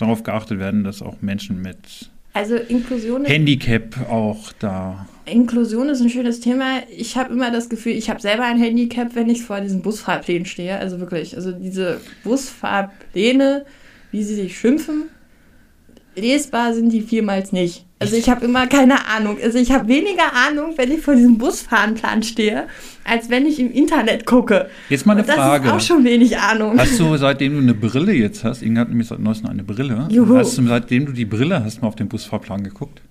darauf 0.00 0.22
geachtet 0.22 0.58
werden, 0.58 0.84
dass 0.84 1.02
auch 1.02 1.20
Menschen 1.20 1.60
mit 1.62 2.10
also 2.32 2.54
Inklusion 2.56 3.24
Handicap 3.24 4.08
auch 4.08 4.52
da. 4.60 5.06
Inklusion 5.26 5.88
ist 5.88 6.00
ein 6.00 6.10
schönes 6.10 6.40
Thema. 6.40 6.82
Ich 6.96 7.16
habe 7.16 7.32
immer 7.32 7.50
das 7.50 7.68
Gefühl, 7.68 7.92
ich 7.92 8.08
habe 8.08 8.20
selber 8.20 8.44
ein 8.44 8.58
Handicap, 8.58 9.14
wenn 9.14 9.28
ich 9.28 9.42
vor 9.42 9.60
diesen 9.60 9.82
Busfahrplänen 9.82 10.46
stehe. 10.46 10.78
Also 10.78 11.00
wirklich, 11.00 11.34
also 11.36 11.50
diese 11.50 12.00
Busfahrpläne, 12.22 13.64
wie 14.12 14.22
sie 14.22 14.36
sich 14.36 14.56
schimpfen, 14.58 15.04
lesbar 16.16 16.74
sind 16.74 16.92
die 16.92 17.02
vielmals 17.02 17.52
nicht. 17.52 17.84
Also 17.98 18.16
ich 18.16 18.30
habe 18.30 18.46
immer 18.46 18.66
keine 18.66 19.06
Ahnung. 19.08 19.36
Also 19.42 19.58
ich 19.58 19.72
habe 19.72 19.86
weniger 19.86 20.32
Ahnung, 20.34 20.72
wenn 20.76 20.90
ich 20.90 21.02
vor 21.02 21.14
diesem 21.14 21.36
Busfahrenplan 21.36 22.22
stehe, 22.22 22.66
als 23.04 23.28
wenn 23.28 23.44
ich 23.44 23.60
im 23.60 23.70
Internet 23.70 24.24
gucke. 24.24 24.70
Jetzt 24.88 25.04
mal 25.04 25.12
eine 25.12 25.22
das 25.22 25.36
Frage. 25.36 25.64
Das 25.68 25.76
ist 25.76 25.90
auch 25.90 25.94
schon 25.96 26.04
wenig 26.04 26.38
Ahnung. 26.38 26.78
Hast 26.78 26.98
du, 26.98 27.14
seitdem 27.18 27.54
du 27.54 27.58
eine 27.58 27.74
Brille 27.74 28.12
jetzt 28.12 28.42
hast, 28.42 28.62
Inge 28.62 28.80
hat 28.80 28.88
nämlich 28.88 29.08
seit 29.08 29.18
neuestem 29.18 29.50
eine 29.50 29.64
Brille, 29.64 30.08
Juhu. 30.10 30.36
hast 30.36 30.56
du, 30.56 30.66
seitdem 30.66 31.04
du 31.06 31.12
die 31.12 31.26
Brille 31.26 31.62
hast, 31.62 31.82
mal 31.82 31.88
auf 31.88 31.96
den 31.96 32.08
Busfahrplan 32.08 32.64
geguckt? 32.64 33.02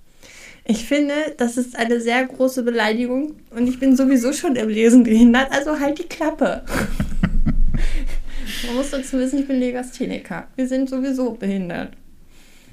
Ich 0.66 0.86
finde, 0.86 1.14
das 1.38 1.58
ist 1.58 1.76
eine 1.76 2.02
sehr 2.02 2.26
große 2.26 2.64
Beleidigung 2.64 3.34
und 3.56 3.68
ich 3.68 3.80
bin 3.80 3.96
sowieso 3.96 4.34
schon 4.34 4.56
im 4.56 4.70
Lesen 4.70 5.04
behindert, 5.04 5.52
also 5.52 5.80
halt 5.80 6.00
die 6.00 6.04
Klappe. 6.04 6.64
Man 8.66 8.76
muss 8.76 8.90
dazu 8.90 9.18
wissen, 9.18 9.40
ich 9.40 9.48
bin 9.48 9.60
Legastheniker. 9.60 10.48
Wir 10.56 10.68
sind 10.68 10.90
sowieso 10.90 11.32
behindert. 11.32 11.94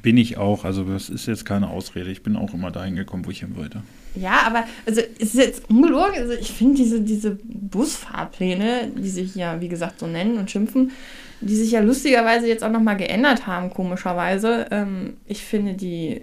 Bin 0.06 0.18
ich 0.18 0.36
auch. 0.36 0.64
Also 0.64 0.84
das 0.84 1.08
ist 1.08 1.26
jetzt 1.26 1.44
keine 1.44 1.68
Ausrede. 1.68 2.12
Ich 2.12 2.22
bin 2.22 2.36
auch 2.36 2.54
immer 2.54 2.70
dahin 2.70 2.94
gekommen, 2.94 3.26
wo 3.26 3.30
ich 3.32 3.40
hin 3.40 3.56
wollte. 3.56 3.82
Ja, 4.14 4.42
aber 4.46 4.62
also 4.86 5.00
es 5.18 5.34
ist 5.34 5.34
jetzt 5.34 5.68
ungelogen. 5.68 6.14
Also 6.16 6.32
ich 6.34 6.52
finde 6.52 6.76
diese, 6.76 7.00
diese 7.00 7.36
Busfahrpläne, 7.42 8.92
die 8.96 9.08
sich 9.08 9.34
ja, 9.34 9.60
wie 9.60 9.66
gesagt, 9.66 9.98
so 9.98 10.06
nennen 10.06 10.38
und 10.38 10.48
schimpfen, 10.48 10.92
die 11.40 11.56
sich 11.56 11.72
ja 11.72 11.80
lustigerweise 11.80 12.46
jetzt 12.46 12.62
auch 12.62 12.70
nochmal 12.70 12.96
geändert 12.96 13.48
haben, 13.48 13.70
komischerweise. 13.70 14.68
Ähm, 14.70 15.16
ich 15.26 15.42
finde 15.42 15.74
die. 15.74 16.20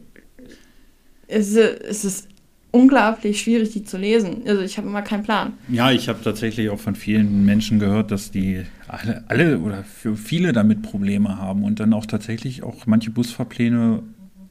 Es, 1.27 1.53
es 1.53 2.05
ist 2.05 2.29
unglaublich 2.73 3.39
schwierig, 3.39 3.71
die 3.71 3.83
zu 3.83 3.97
lesen. 3.97 4.41
Also 4.47 4.63
ich 4.63 4.77
habe 4.77 4.87
immer 4.87 5.03
keinen 5.03 5.23
Plan. 5.23 5.53
Ja, 5.69 5.91
ich 5.91 6.09
habe 6.09 6.23
tatsächlich 6.23 6.71
auch 6.71 6.79
von 6.79 6.95
vielen 6.95 7.45
Menschen 7.45 7.79
gehört, 7.79 8.09
dass 8.09 8.31
die 8.31 8.65
alle, 8.87 9.23
alle 9.27 9.59
oder 9.59 9.83
für 9.83 10.17
viele 10.17 10.53
damit 10.53 10.81
Probleme 10.81 11.37
haben 11.37 11.63
und 11.63 11.79
dann 11.79 11.93
auch 11.93 12.07
tatsächlich 12.07 12.63
auch 12.63 12.87
manche 12.87 13.11
Busfahrpläne 13.11 14.01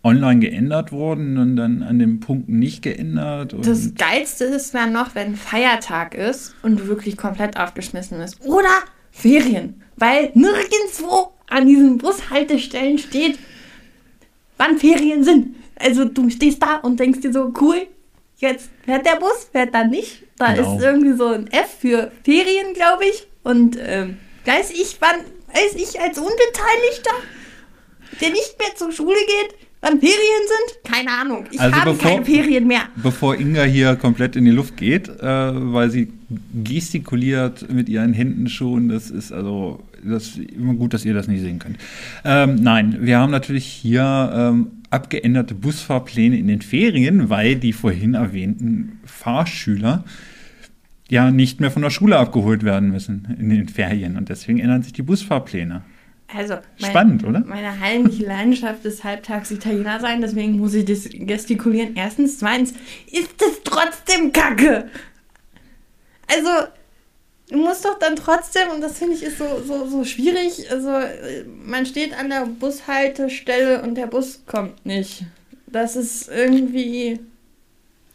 online 0.05 0.39
geändert 0.41 0.93
wurden 0.93 1.37
und 1.37 1.57
dann 1.57 1.83
an 1.83 1.99
den 1.99 2.21
Punkten 2.21 2.61
nicht 2.61 2.83
geändert. 2.83 3.55
das 3.61 3.95
Geilste 3.95 4.45
ist 4.45 4.73
dann 4.73 4.93
noch, 4.93 5.17
wenn 5.17 5.35
Feiertag 5.35 6.15
ist 6.15 6.55
und 6.63 6.79
du 6.79 6.87
wirklich 6.87 7.17
komplett 7.17 7.59
aufgeschmissen 7.59 8.19
bist. 8.19 8.41
Oder 8.45 8.83
Ferien. 9.11 9.83
Weil 9.97 10.31
nirgendwo 10.35 11.33
an 11.49 11.67
diesen 11.67 11.99
Bushaltestellen 11.99 12.99
steht, 12.99 13.39
wann 14.59 14.79
Ferien 14.79 15.25
sind. 15.25 15.57
Also 15.77 16.05
du 16.05 16.31
stehst 16.31 16.63
da 16.63 16.77
und 16.77 17.01
denkst 17.01 17.21
dir 17.21 17.33
so, 17.33 17.53
cool, 17.61 17.87
jetzt 18.43 18.71
fährt 18.85 19.07
der 19.07 19.17
Bus, 19.17 19.49
fährt 19.51 19.75
dann 19.75 19.91
nicht. 19.91 20.25
Da 20.37 20.53
genau. 20.53 20.77
ist 20.77 20.83
irgendwie 20.83 21.17
so 21.17 21.29
ein 21.29 21.47
F 21.47 21.79
für 21.81 22.11
Ferien, 22.25 22.75
glaube 22.75 23.05
ich. 23.05 23.27
Und 23.43 23.79
ähm, 23.81 24.19
weiß 24.45 24.73
ich, 24.73 24.99
wann, 25.01 25.21
weiß 25.55 25.75
ich 25.77 26.01
als 26.01 26.19
Unbeteiligter, 26.19 27.15
der 28.21 28.31
nicht 28.31 28.57
mehr 28.59 28.77
zur 28.77 28.93
Schule 28.93 29.19
geht, 29.27 29.59
wann 29.81 30.01
Ferien 30.01 30.43
sind? 30.47 30.93
Keine 30.93 31.11
Ahnung. 31.11 31.47
Ich 31.51 31.61
also 31.61 31.77
habe 31.77 31.93
bevor, 31.93 32.11
keine 32.11 32.25
Ferien 32.25 32.67
mehr. 32.67 32.83
Bevor 32.97 33.37
Inga 33.37 33.65
hier 33.65 33.97
komplett 33.97 34.37
in 34.37 34.45
die 34.45 34.51
Luft 34.51 34.77
geht, 34.77 35.09
äh, 35.09 35.23
weil 35.23 35.91
sie 35.91 36.13
gestikuliert 36.63 37.71
mit 37.71 37.89
ihren 37.89 38.13
Händen 38.13 38.49
schon, 38.49 38.89
das 38.89 39.11
ist 39.11 39.33
also 39.33 39.81
das 40.05 40.33
gut, 40.79 40.95
dass 40.95 41.05
ihr 41.05 41.15
das 41.15 41.29
nicht 41.29 41.43
sehen 41.43 41.59
könnt. 41.59 41.79
Ähm, 42.25 42.57
nein, 42.57 42.99
wir 43.01 43.19
haben 43.19 43.31
natürlich 43.31 43.67
hier 43.67 44.33
ähm, 44.35 44.82
abgeänderte 44.93 45.55
Busfahrpläne 45.55 46.37
in 46.37 46.49
den 46.49 46.63
Ferien, 46.63 47.31
weil 47.31 47.57
die 47.57 47.73
vorhin 47.73 48.15
erwähnten 48.15 49.01
Fahrschüler 49.05 50.05
ja 51.09 51.31
nicht 51.31 51.61
mehr 51.61 51.71
von 51.71 51.83
der 51.83 51.91
Schule 51.91 52.19
abgeholt 52.19 52.63
werden 52.63 52.91
müssen 52.91 53.37
in 53.39 53.51
den 53.51 53.69
Ferien 53.69 54.17
und 54.17 54.29
deswegen 54.29 54.59
ändern 54.59 54.83
sich 54.83 54.93
die 54.93 55.03
Busfahrpläne. 55.03 55.83
Also, 56.35 56.55
mein, 56.81 56.91
Spannend, 56.91 57.25
oder? 57.25 57.41
Meine 57.41 57.79
heimliche 57.79 58.25
Leidenschaft 58.25 58.85
ist 58.87 59.05
halbtags 59.05 59.51
Italiener 59.51 60.01
sein, 60.01 60.23
deswegen 60.23 60.57
muss 60.59 60.73
ich 60.73 60.87
das 60.87 61.09
gestikulieren. 61.11 61.95
Erstens, 61.95 62.39
zweitens, 62.39 62.73
ist 63.11 63.35
das 63.39 63.61
trotzdem 63.65 64.33
Kacke. 64.33 64.87
Also, 66.35 66.49
du 67.53 67.59
musst 67.59 67.85
doch 67.85 67.99
dann 67.99 68.17
trotzdem, 68.17 68.71
und 68.75 68.81
das 68.81 68.99
finde 68.99 69.15
ich 69.15 69.23
ist 69.23 69.39
so, 69.39 69.63
so, 69.65 69.87
so 69.87 70.05
schwierig, 70.05 70.71
also 70.71 70.91
man 71.65 71.87
steht 71.87 72.19
an 72.19 72.31
der 72.31 72.47
Bushaltestelle 72.47 73.83
und 73.83 73.95
der 73.95 74.07
Bus 74.07 74.43
kommt 74.47 74.85
nicht. 74.87 75.25
Das 75.67 75.95
ist 75.95 76.29
irgendwie 76.29 77.21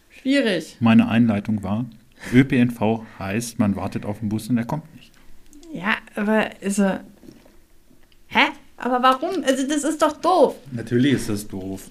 schwierig. 0.09 0.77
Meine 0.79 1.07
Einleitung 1.07 1.63
war, 1.63 1.85
ÖPNV 2.33 3.03
heißt, 3.19 3.59
man 3.59 3.75
wartet 3.75 4.05
auf 4.05 4.19
den 4.19 4.29
Bus 4.29 4.49
und 4.49 4.55
der 4.55 4.65
kommt 4.65 4.93
nicht. 4.95 5.11
Ja, 5.71 5.97
aber 6.15 6.49
also, 6.63 6.99
hä? 8.27 8.45
Aber 8.77 9.01
warum? 9.01 9.43
Also 9.43 9.67
das 9.67 9.83
ist 9.83 10.01
doch 10.01 10.17
doof. 10.17 10.55
Natürlich 10.71 11.13
ist 11.13 11.29
das 11.29 11.47
doof. 11.47 11.89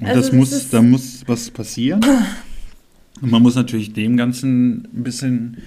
Und 0.00 0.06
also 0.06 0.20
das 0.20 0.32
muss, 0.32 0.70
da 0.70 0.82
muss 0.82 1.22
was 1.26 1.50
passieren. 1.50 2.04
Und 3.20 3.30
man 3.30 3.42
muss 3.42 3.56
natürlich 3.56 3.92
dem 3.92 4.16
Ganzen 4.16 4.88
ein 4.94 5.02
bisschen 5.02 5.62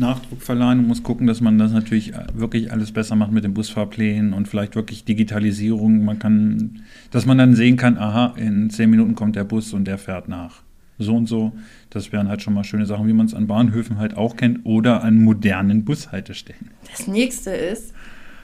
Nachdruck 0.00 0.42
verleihen 0.42 0.80
und 0.80 0.88
muss 0.88 1.02
gucken, 1.02 1.26
dass 1.26 1.40
man 1.40 1.58
das 1.58 1.70
natürlich 1.70 2.12
wirklich 2.34 2.72
alles 2.72 2.90
besser 2.90 3.14
macht 3.14 3.30
mit 3.30 3.44
den 3.44 3.54
Busfahrplänen 3.54 4.32
und 4.32 4.48
vielleicht 4.48 4.74
wirklich 4.74 5.04
Digitalisierung. 5.04 6.04
Man 6.04 6.18
kann, 6.18 6.82
dass 7.10 7.26
man 7.26 7.38
dann 7.38 7.54
sehen 7.54 7.76
kann, 7.76 7.96
aha, 7.96 8.34
in 8.36 8.70
zehn 8.70 8.90
Minuten 8.90 9.14
kommt 9.14 9.36
der 9.36 9.44
Bus 9.44 9.72
und 9.72 9.84
der 9.84 9.98
fährt 9.98 10.28
nach. 10.28 10.62
So 10.98 11.14
und 11.14 11.26
so. 11.26 11.52
Das 11.88 12.12
wären 12.12 12.28
halt 12.28 12.42
schon 12.42 12.54
mal 12.54 12.64
schöne 12.64 12.86
Sachen, 12.86 13.06
wie 13.06 13.12
man 13.12 13.26
es 13.26 13.34
an 13.34 13.46
Bahnhöfen 13.46 13.98
halt 13.98 14.16
auch 14.16 14.36
kennt 14.36 14.66
oder 14.66 15.02
an 15.02 15.22
modernen 15.22 15.84
Bushaltestellen. 15.84 16.70
Das 16.90 17.06
nächste 17.06 17.50
ist 17.50 17.94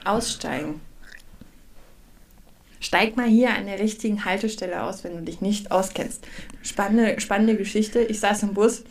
aussteigen. 0.05 0.75
Steig 2.79 3.17
mal 3.17 3.27
hier 3.27 3.55
an 3.55 3.65
der 3.65 3.79
richtigen 3.79 4.23
Haltestelle 4.25 4.83
aus, 4.83 5.03
wenn 5.03 5.17
du 5.17 5.23
dich 5.23 5.41
nicht 5.41 5.71
auskennst. 5.71 6.25
Spannende, 6.61 7.19
spannende 7.19 7.55
Geschichte. 7.55 7.99
Ich 7.99 8.19
saß 8.19 8.43
im 8.43 8.53
Bus 8.53 8.83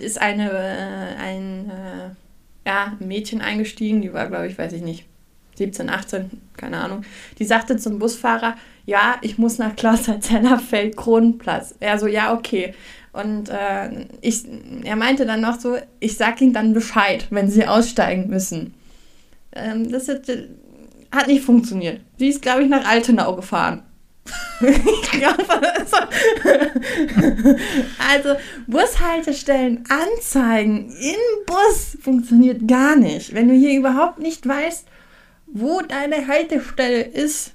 ist 0.00 0.20
eine, 0.20 0.50
äh, 0.50 1.20
ein 1.20 1.70
äh, 1.70 2.68
ja, 2.68 2.96
Mädchen 3.00 3.40
eingestiegen, 3.40 4.02
die 4.02 4.12
war, 4.12 4.28
glaube 4.28 4.46
ich, 4.46 4.58
weiß 4.58 4.72
ich 4.72 4.82
nicht, 4.82 5.06
17, 5.56 5.90
18, 5.90 6.30
keine 6.56 6.78
Ahnung. 6.78 7.02
Die 7.38 7.44
sagte 7.44 7.76
zum 7.76 7.98
Busfahrer, 7.98 8.56
ja, 8.86 9.16
ich 9.20 9.38
muss 9.38 9.58
nach 9.58 9.76
Klausterzellerfeld 9.76 10.96
Kronenplatz. 10.96 11.74
Er 11.80 11.98
so, 11.98 12.06
ja, 12.06 12.32
okay. 12.34 12.74
Und 13.12 13.48
äh, 13.48 14.06
ich, 14.20 14.44
er 14.84 14.96
meinte 14.96 15.26
dann 15.26 15.40
noch 15.40 15.60
so, 15.60 15.76
ich 15.98 16.16
sag 16.16 16.40
ihnen 16.40 16.52
dann 16.52 16.72
Bescheid, 16.74 17.26
wenn 17.30 17.50
sie 17.50 17.66
aussteigen 17.66 18.28
müssen. 18.28 18.74
Ähm, 19.52 19.90
das 19.90 20.08
hat, 20.08 20.22
hat 21.10 21.26
nicht 21.26 21.44
funktioniert. 21.44 22.00
Sie 22.18 22.28
ist, 22.28 22.40
glaube 22.40 22.62
ich, 22.62 22.68
nach 22.68 22.86
Altenau 22.88 23.34
gefahren. 23.36 23.82
Ich 24.60 25.10
glaube, 25.12 25.44
also, 25.78 25.96
also 28.10 28.40
Bushaltestellen 28.66 29.84
anzeigen 29.88 30.90
im 30.90 31.46
Bus 31.46 31.96
funktioniert 32.00 32.66
gar 32.68 32.96
nicht. 32.96 33.34
Wenn 33.34 33.48
du 33.48 33.54
hier 33.54 33.78
überhaupt 33.78 34.18
nicht 34.18 34.46
weißt, 34.46 34.86
wo 35.46 35.80
deine 35.82 36.26
Haltestelle 36.26 37.02
ist 37.02 37.52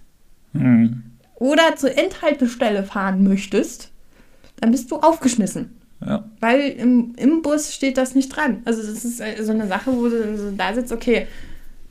hm. 0.54 1.04
oder 1.36 1.76
zur 1.76 1.98
Endhaltestelle 1.98 2.84
fahren 2.84 3.24
möchtest, 3.24 3.92
dann 4.60 4.72
bist 4.72 4.92
du 4.92 4.98
aufgeschmissen. 4.98 5.76
Ja. 6.06 6.30
Weil 6.40 6.70
im, 6.72 7.14
im 7.18 7.42
Bus 7.42 7.74
steht 7.74 7.98
das 7.98 8.16
nicht 8.16 8.30
dran. 8.30 8.62
Also 8.66 8.82
das 8.82 9.06
ist 9.06 9.20
äh, 9.20 9.42
so 9.44 9.52
eine 9.52 9.68
Sache, 9.68 9.96
wo 9.96 10.08
du 10.08 10.38
so 10.38 10.52
da 10.52 10.74
sitzt, 10.74 10.92
okay, 10.92 11.28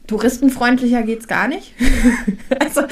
touristenfreundlicher 0.06 1.02
geht 1.02 1.20
es 1.20 1.28
gar 1.28 1.48
nicht. 1.48 1.72
also, 2.60 2.82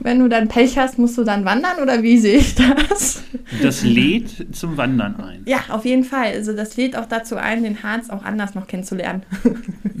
wenn 0.00 0.18
du 0.18 0.28
dann 0.28 0.48
Pech 0.48 0.78
hast, 0.78 0.98
musst 0.98 1.16
du 1.16 1.24
dann 1.24 1.44
wandern 1.44 1.78
oder 1.82 2.02
wie 2.02 2.18
sehe 2.18 2.38
ich 2.38 2.54
das? 2.54 3.22
Das 3.62 3.82
lädt 3.82 4.54
zum 4.54 4.76
Wandern 4.76 5.16
ein. 5.20 5.42
Ja, 5.46 5.60
auf 5.68 5.84
jeden 5.84 6.04
Fall. 6.04 6.32
Also, 6.34 6.54
das 6.54 6.76
lädt 6.76 6.96
auch 6.96 7.06
dazu 7.06 7.36
ein, 7.36 7.62
den 7.62 7.82
Harz 7.82 8.10
auch 8.10 8.24
anders 8.24 8.54
noch 8.54 8.66
kennenzulernen. 8.66 9.22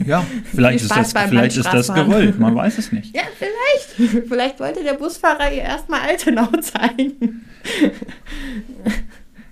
ja, 0.04 0.24
vielleicht, 0.54 0.84
ist 0.84 0.90
das, 0.90 1.12
vielleicht 1.12 1.56
ist 1.56 1.72
das 1.72 1.92
gewollt. 1.92 2.38
Man 2.38 2.54
weiß 2.54 2.78
es 2.78 2.92
nicht. 2.92 3.14
Ja, 3.14 3.22
vielleicht. 3.36 3.58
Vielleicht 4.28 4.60
wollte 4.60 4.82
der 4.82 4.94
Busfahrer 4.94 5.52
ihr 5.52 5.62
erstmal 5.62 6.00
Altenau 6.00 6.46
zeigen. 6.60 7.44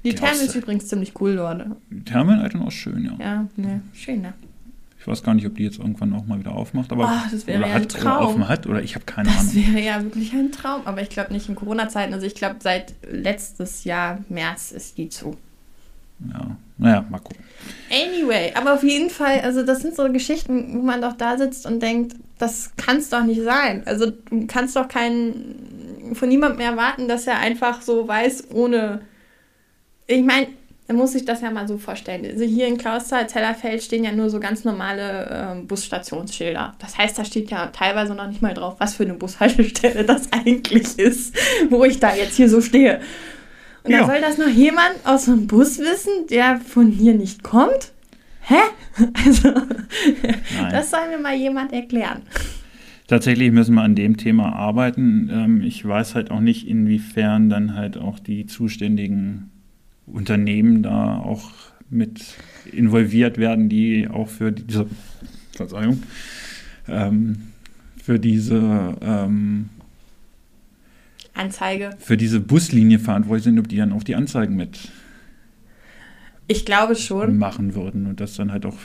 Die 0.04 0.14
Therme 0.14 0.42
ist 0.42 0.54
übrigens 0.54 0.86
ziemlich 0.86 1.20
cool 1.20 1.36
dort. 1.36 1.66
Die 1.90 2.04
Therme 2.04 2.34
in 2.34 2.40
Altenau 2.40 2.68
ist 2.68 2.74
schön, 2.74 3.04
ja. 3.04 3.12
Ja, 3.18 3.46
ne, 3.56 3.80
schön, 3.92 4.22
ne? 4.22 4.34
Ich 5.06 5.12
weiß 5.12 5.22
gar 5.22 5.34
nicht, 5.34 5.46
ob 5.46 5.54
die 5.54 5.62
jetzt 5.62 5.78
irgendwann 5.78 6.12
auch 6.14 6.26
mal 6.26 6.40
wieder 6.40 6.50
aufmacht, 6.50 6.90
aber 6.90 7.04
oh, 7.04 7.28
das 7.30 7.46
wäre 7.46 7.60
oder 7.60 7.68
ja 7.68 7.74
hat, 7.74 7.82
ein 7.82 7.88
Traum. 7.88 8.16
Oder 8.16 8.28
offen 8.28 8.48
hat 8.48 8.66
oder 8.66 8.82
ich 8.82 8.96
habe 8.96 9.04
keine 9.04 9.28
das 9.28 9.38
Ahnung. 9.38 9.52
Das 9.54 9.74
wäre 9.74 9.86
ja 9.86 10.02
wirklich 10.02 10.32
ein 10.32 10.50
Traum, 10.50 10.80
aber 10.84 11.00
ich 11.00 11.10
glaube 11.10 11.32
nicht 11.32 11.48
in 11.48 11.54
Corona-Zeiten. 11.54 12.12
Also 12.12 12.26
ich 12.26 12.34
glaube 12.34 12.56
seit 12.58 12.92
letztes 13.08 13.84
Jahr 13.84 14.18
März 14.28 14.72
ist 14.72 14.98
die 14.98 15.08
zu. 15.08 15.36
Ja, 16.28 16.56
naja, 16.76 17.04
mal 17.08 17.20
gucken. 17.20 17.44
Anyway, 17.88 18.52
aber 18.56 18.74
auf 18.74 18.82
jeden 18.82 19.08
Fall, 19.08 19.42
also 19.42 19.64
das 19.64 19.80
sind 19.80 19.94
so 19.94 20.10
Geschichten, 20.10 20.76
wo 20.76 20.82
man 20.82 21.00
doch 21.00 21.12
da 21.12 21.38
sitzt 21.38 21.66
und 21.66 21.80
denkt, 21.80 22.16
das 22.40 22.74
kann 22.76 22.96
es 22.96 23.08
doch 23.08 23.22
nicht 23.22 23.42
sein. 23.42 23.82
Also 23.86 24.10
du 24.10 24.48
kannst 24.48 24.74
doch 24.74 24.88
keinen 24.88 26.14
von 26.14 26.28
niemandem 26.28 26.62
erwarten, 26.62 27.06
dass 27.06 27.28
er 27.28 27.38
einfach 27.38 27.80
so 27.80 28.08
weiß, 28.08 28.50
ohne. 28.50 29.02
Ich 30.08 30.24
meine, 30.24 30.48
dann 30.86 30.96
muss 30.96 31.14
ich 31.16 31.24
das 31.24 31.40
ja 31.40 31.50
mal 31.50 31.66
so 31.66 31.78
vorstellen. 31.78 32.24
Also 32.24 32.44
hier 32.44 32.68
in 32.68 32.78
Klausthal, 32.78 33.28
Zellerfeld 33.28 33.82
stehen 33.82 34.04
ja 34.04 34.12
nur 34.12 34.30
so 34.30 34.38
ganz 34.38 34.64
normale 34.64 35.56
äh, 35.58 35.62
Busstationsschilder. 35.62 36.74
Das 36.78 36.96
heißt, 36.96 37.18
da 37.18 37.24
steht 37.24 37.50
ja 37.50 37.66
teilweise 37.66 38.14
noch 38.14 38.28
nicht 38.28 38.40
mal 38.40 38.54
drauf, 38.54 38.76
was 38.78 38.94
für 38.94 39.02
eine 39.02 39.14
Bushaltestelle 39.14 40.04
das 40.04 40.32
eigentlich 40.46 40.98
ist, 40.98 41.36
wo 41.70 41.84
ich 41.84 41.98
da 41.98 42.14
jetzt 42.14 42.36
hier 42.36 42.48
so 42.48 42.60
stehe. 42.60 43.00
Und 43.82 43.90
ja. 43.90 44.00
da 44.00 44.06
soll 44.06 44.20
das 44.20 44.38
noch 44.38 44.48
jemand 44.48 44.94
aus 45.04 45.24
dem 45.24 45.46
Bus 45.48 45.78
wissen, 45.78 46.28
der 46.30 46.58
von 46.58 46.88
hier 46.88 47.14
nicht 47.14 47.42
kommt? 47.42 47.92
Hä? 48.42 48.54
Also, 49.26 49.52
das 50.70 50.90
soll 50.90 51.08
mir 51.10 51.18
mal 51.18 51.34
jemand 51.34 51.72
erklären. 51.72 52.22
Tatsächlich 53.08 53.52
müssen 53.52 53.74
wir 53.74 53.82
an 53.82 53.94
dem 53.94 54.16
Thema 54.16 54.54
arbeiten. 54.54 55.28
Ähm, 55.30 55.62
ich 55.62 55.86
weiß 55.86 56.14
halt 56.14 56.30
auch 56.30 56.40
nicht, 56.40 56.66
inwiefern 56.66 57.50
dann 57.50 57.74
halt 57.74 57.98
auch 57.98 58.18
die 58.18 58.46
zuständigen 58.46 59.50
Unternehmen 60.06 60.82
da 60.82 61.18
auch 61.18 61.50
mit 61.90 62.24
involviert 62.72 63.38
werden, 63.38 63.68
die 63.68 64.08
auch 64.08 64.28
für 64.28 64.52
diese, 64.52 64.86
Verzeihung, 65.52 66.02
ähm, 66.88 67.52
für 68.02 68.18
diese 68.18 68.96
ähm, 69.00 69.68
Anzeige. 71.34 71.90
Für 71.98 72.16
diese 72.16 72.40
Buslinie 72.40 72.98
verantwortlich 72.98 73.44
sind, 73.44 73.58
ob 73.58 73.68
die 73.68 73.76
dann 73.76 73.92
auch 73.92 74.02
die 74.02 74.14
Anzeigen 74.14 74.56
mit 74.56 74.90
ich 76.48 76.64
glaube 76.64 76.94
schon. 76.94 77.38
machen 77.38 77.74
würden 77.74 78.06
und 78.06 78.20
das 78.20 78.34
dann 78.36 78.52
halt 78.52 78.66
auch 78.66 78.76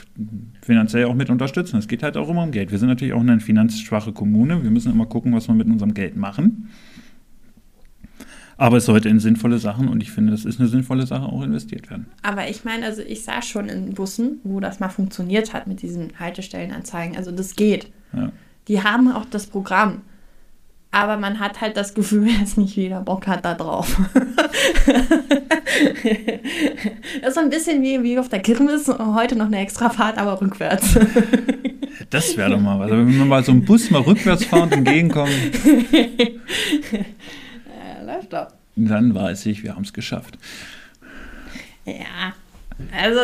finanziell 0.62 1.04
auch 1.04 1.14
mit 1.14 1.30
unterstützen. 1.30 1.76
Es 1.76 1.86
geht 1.86 2.02
halt 2.02 2.16
auch 2.16 2.28
immer 2.28 2.42
um 2.42 2.50
Geld. 2.50 2.72
Wir 2.72 2.78
sind 2.78 2.88
natürlich 2.88 3.14
auch 3.14 3.20
eine 3.20 3.38
finanzschwache 3.38 4.12
Kommune. 4.12 4.64
Wir 4.64 4.70
müssen 4.70 4.90
immer 4.90 5.06
gucken, 5.06 5.32
was 5.32 5.46
wir 5.46 5.54
mit 5.54 5.68
unserem 5.68 5.94
Geld 5.94 6.16
machen. 6.16 6.70
Aber 8.62 8.76
es 8.76 8.84
sollte 8.84 9.08
in 9.08 9.18
sinnvolle 9.18 9.58
Sachen 9.58 9.88
und 9.88 10.00
ich 10.04 10.12
finde, 10.12 10.30
das 10.30 10.44
ist 10.44 10.60
eine 10.60 10.68
sinnvolle 10.68 11.04
Sache, 11.04 11.24
auch 11.24 11.42
investiert 11.42 11.90
werden. 11.90 12.06
Aber 12.22 12.48
ich 12.48 12.62
meine, 12.64 12.86
also 12.86 13.02
ich 13.02 13.24
sah 13.24 13.42
schon 13.42 13.68
in 13.68 13.92
Bussen, 13.94 14.38
wo 14.44 14.60
das 14.60 14.78
mal 14.78 14.88
funktioniert 14.88 15.52
hat 15.52 15.66
mit 15.66 15.82
diesen 15.82 16.12
Haltestellenanzeigen. 16.20 17.16
Also 17.16 17.32
das 17.32 17.56
geht. 17.56 17.90
Ja. 18.12 18.30
Die 18.68 18.80
haben 18.84 19.10
auch 19.10 19.24
das 19.24 19.48
Programm. 19.48 20.02
aber 20.92 21.16
man 21.16 21.40
hat 21.40 21.60
halt 21.60 21.76
das 21.76 21.94
Gefühl, 21.94 22.28
dass 22.40 22.56
nicht 22.56 22.76
jeder 22.76 23.00
Bock 23.00 23.26
hat 23.26 23.44
da 23.44 23.54
drauf. 23.54 24.00
das 27.20 27.30
ist 27.30 27.34
so 27.34 27.40
ein 27.40 27.50
bisschen 27.50 27.82
wie, 27.82 28.00
wie 28.04 28.16
auf 28.16 28.28
der 28.28 28.42
Kirmes, 28.42 28.86
heute 28.86 29.34
noch 29.34 29.46
eine 29.46 29.58
extra 29.58 29.90
Fahrt, 29.90 30.18
aber 30.18 30.40
rückwärts. 30.40 30.96
Das 32.10 32.36
wäre 32.36 32.50
doch 32.50 32.60
mal 32.60 32.78
was. 32.78 32.90
Also 32.90 33.06
wenn 33.06 33.18
wir 33.18 33.24
mal 33.24 33.42
so 33.42 33.52
einen 33.52 33.64
Bus 33.64 33.90
mal 33.90 34.02
rückwärts 34.02 34.44
fahren 34.44 34.64
und 34.64 34.72
entgegenkommen. 34.72 35.32
Doch. 38.32 38.48
Dann 38.76 39.14
weiß 39.14 39.46
ich, 39.46 39.62
wir 39.62 39.74
haben 39.74 39.84
es 39.84 39.92
geschafft. 39.92 40.38
Ja, 41.84 42.32
also 42.96 43.20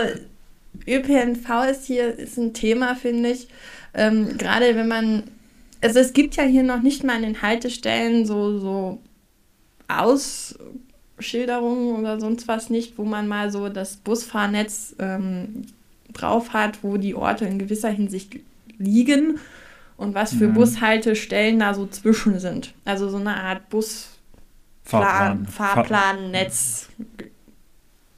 ÖPNV 0.87 1.49
ist 1.71 1.87
hier 1.87 2.19
ist 2.19 2.37
ein 2.37 2.53
Thema, 2.53 2.95
finde 2.95 3.31
ich. 3.31 3.49
Ähm, 3.95 4.37
Gerade 4.37 4.77
wenn 4.77 4.89
man, 4.89 5.23
also 5.81 5.99
es 5.99 6.13
gibt 6.13 6.37
ja 6.37 6.45
hier 6.45 6.63
noch 6.63 6.83
nicht 6.83 7.05
mal 7.05 7.17
an 7.17 7.23
den 7.23 7.41
Haltestellen 7.41 8.27
so, 8.27 8.59
so 8.59 9.01
Ausschilderungen 9.89 11.97
oder 11.97 12.21
sonst 12.21 12.47
was 12.49 12.71
nicht, 12.71 12.99
wo 12.99 13.05
man 13.05 13.27
mal 13.29 13.51
so 13.51 13.69
das 13.69 13.97
Busfahrnetz 13.97 14.95
ähm, 14.99 15.63
drauf 16.13 16.53
hat, 16.53 16.83
wo 16.83 16.97
die 16.99 17.15
Orte 17.15 17.47
in 17.47 17.59
gewisser 17.59 17.91
Hinsicht 17.91 18.37
liegen 18.79 19.39
und 19.97 20.15
was 20.15 20.35
für 20.35 20.49
Mhm. 20.49 20.55
Bushaltestellen 20.55 21.59
da 21.59 21.75
so 21.75 21.87
zwischen 21.87 22.39
sind. 22.39 22.73
Also 22.85 23.09
so 23.09 23.17
eine 23.17 23.37
Art 23.37 23.69
Bus 23.71 24.11
Plan, 24.89 25.47
Fahrplan, 25.47 26.31
Netz, 26.31 26.89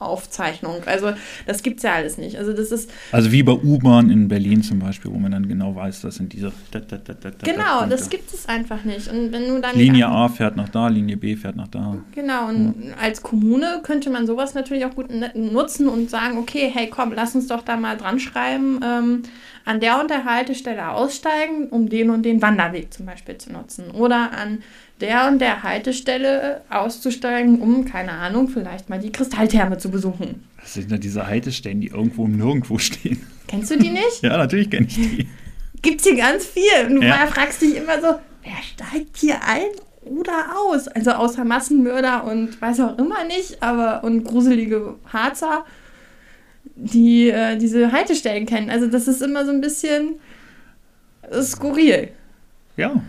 Aufzeichnung. 0.01 0.81
Also 0.85 1.13
das 1.45 1.61
gibt 1.63 1.77
es 1.77 1.83
ja 1.83 1.93
alles 1.93 2.17
nicht. 2.17 2.37
Also 2.37 2.53
das 2.53 2.71
ist, 2.71 2.91
Also 3.11 3.31
wie 3.31 3.43
bei 3.43 3.53
U-Bahn 3.53 4.09
in 4.09 4.27
Berlin 4.27 4.63
zum 4.63 4.79
Beispiel, 4.79 5.11
wo 5.11 5.17
man 5.17 5.31
dann 5.31 5.47
genau 5.47 5.75
weiß, 5.75 6.01
das 6.01 6.15
sind 6.15 6.33
diese. 6.33 6.51
da, 6.71 6.79
da, 6.79 6.97
da, 6.97 7.29
genau, 7.43 7.85
das 7.87 8.09
gibt 8.09 8.33
es 8.33 8.47
einfach 8.47 8.83
nicht. 8.83 9.07
Und 9.09 9.31
wenn 9.31 9.47
du 9.47 9.61
dann 9.61 9.75
Linie 9.75 10.07
A 10.07 10.27
fährt 10.27 10.57
nach 10.57 10.69
da, 10.69 10.87
Linie 10.87 11.17
B 11.17 11.35
fährt 11.35 11.55
nach 11.55 11.67
da. 11.67 11.97
Genau, 12.13 12.49
und 12.49 12.93
als 12.99 13.21
Kommune 13.21 13.81
könnte 13.83 14.09
man 14.09 14.25
sowas 14.25 14.53
natürlich 14.53 14.85
auch 14.85 14.95
gut 14.95 15.07
nutzen 15.35 15.87
und 15.87 16.09
sagen, 16.09 16.37
okay, 16.37 16.71
hey 16.73 16.87
komm, 16.87 17.13
lass 17.13 17.35
uns 17.35 17.47
doch 17.47 17.61
da 17.61 17.77
mal 17.77 17.97
dran 17.97 18.19
schreiben, 18.19 18.79
ähm, 18.83 19.23
an 19.65 19.79
der 19.79 20.01
und 20.01 20.09
der 20.09 20.25
Haltestelle 20.25 20.89
aussteigen, 20.89 21.67
um 21.69 21.87
den 21.87 22.09
und 22.09 22.23
den 22.23 22.41
Wanderweg 22.41 22.91
zum 22.91 23.05
Beispiel 23.05 23.37
zu 23.37 23.51
nutzen. 23.53 23.91
Oder 23.91 24.31
an 24.31 24.63
der 25.01 25.27
und 25.27 25.39
der 25.39 25.63
Haltestelle 25.63 26.61
auszusteigen, 26.69 27.59
um, 27.61 27.85
keine 27.85 28.11
Ahnung, 28.13 28.47
vielleicht 28.47 28.89
mal 28.89 28.99
die 28.99 29.11
Kristalltherme 29.11 29.77
zu 29.77 29.89
besuchen. 29.89 30.43
Das 30.61 30.73
sind 30.75 30.91
ja 30.91 30.97
diese 30.97 31.27
Haltestellen, 31.27 31.81
die 31.81 31.87
irgendwo 31.87 32.25
im 32.25 32.37
Nirgendwo 32.37 32.77
stehen. 32.79 33.25
Kennst 33.47 33.71
du 33.71 33.77
die 33.77 33.89
nicht? 33.89 34.21
Ja, 34.21 34.37
natürlich 34.37 34.69
kenne 34.69 34.85
ich 34.87 34.95
die. 34.95 35.27
Gibt's 35.81 36.03
hier 36.05 36.15
ganz 36.15 36.45
viel. 36.45 36.87
Und 36.87 36.95
du 37.01 37.07
Ja. 37.07 37.25
fragst 37.27 37.61
dich 37.61 37.75
immer 37.75 37.99
so, 37.99 38.07
wer 38.43 38.61
steigt 38.63 39.17
hier 39.17 39.35
ein 39.45 39.65
oder 40.01 40.55
aus? 40.57 40.87
Also 40.87 41.11
außer 41.11 41.43
Massenmörder 41.43 42.23
und 42.23 42.61
weiß 42.61 42.79
auch 42.81 42.97
immer 42.99 43.23
nicht, 43.25 43.61
aber 43.61 44.03
und 44.03 44.23
gruselige 44.23 44.95
Harzer, 45.11 45.65
die 46.75 47.29
äh, 47.29 47.57
diese 47.57 47.91
Haltestellen 47.91 48.45
kennen. 48.45 48.69
Also 48.69 48.87
das 48.87 49.07
ist 49.07 49.21
immer 49.21 49.45
so 49.45 49.51
ein 49.51 49.61
bisschen 49.61 50.19
äh, 51.29 51.41
skurril. 51.41 52.09
Ja. 52.77 53.01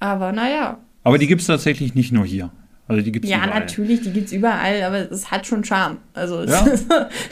Aber 0.00 0.32
naja. 0.32 0.78
Aber 1.04 1.18
die 1.18 1.26
gibt 1.26 1.40
es 1.40 1.46
tatsächlich 1.46 1.94
nicht 1.94 2.12
nur 2.12 2.24
hier. 2.24 2.50
Also 2.92 3.04
die 3.04 3.12
gibt 3.12 3.24
es 3.24 3.30
Ja, 3.30 3.38
überall. 3.44 3.60
natürlich, 3.60 4.00
die 4.02 4.10
gibt's 4.12 4.32
überall, 4.32 4.82
aber 4.82 5.10
es 5.10 5.30
hat 5.30 5.46
schon 5.46 5.64
Charme. 5.64 5.98
Also 6.14 6.40
es 6.40 6.50
Ja. 6.50 6.66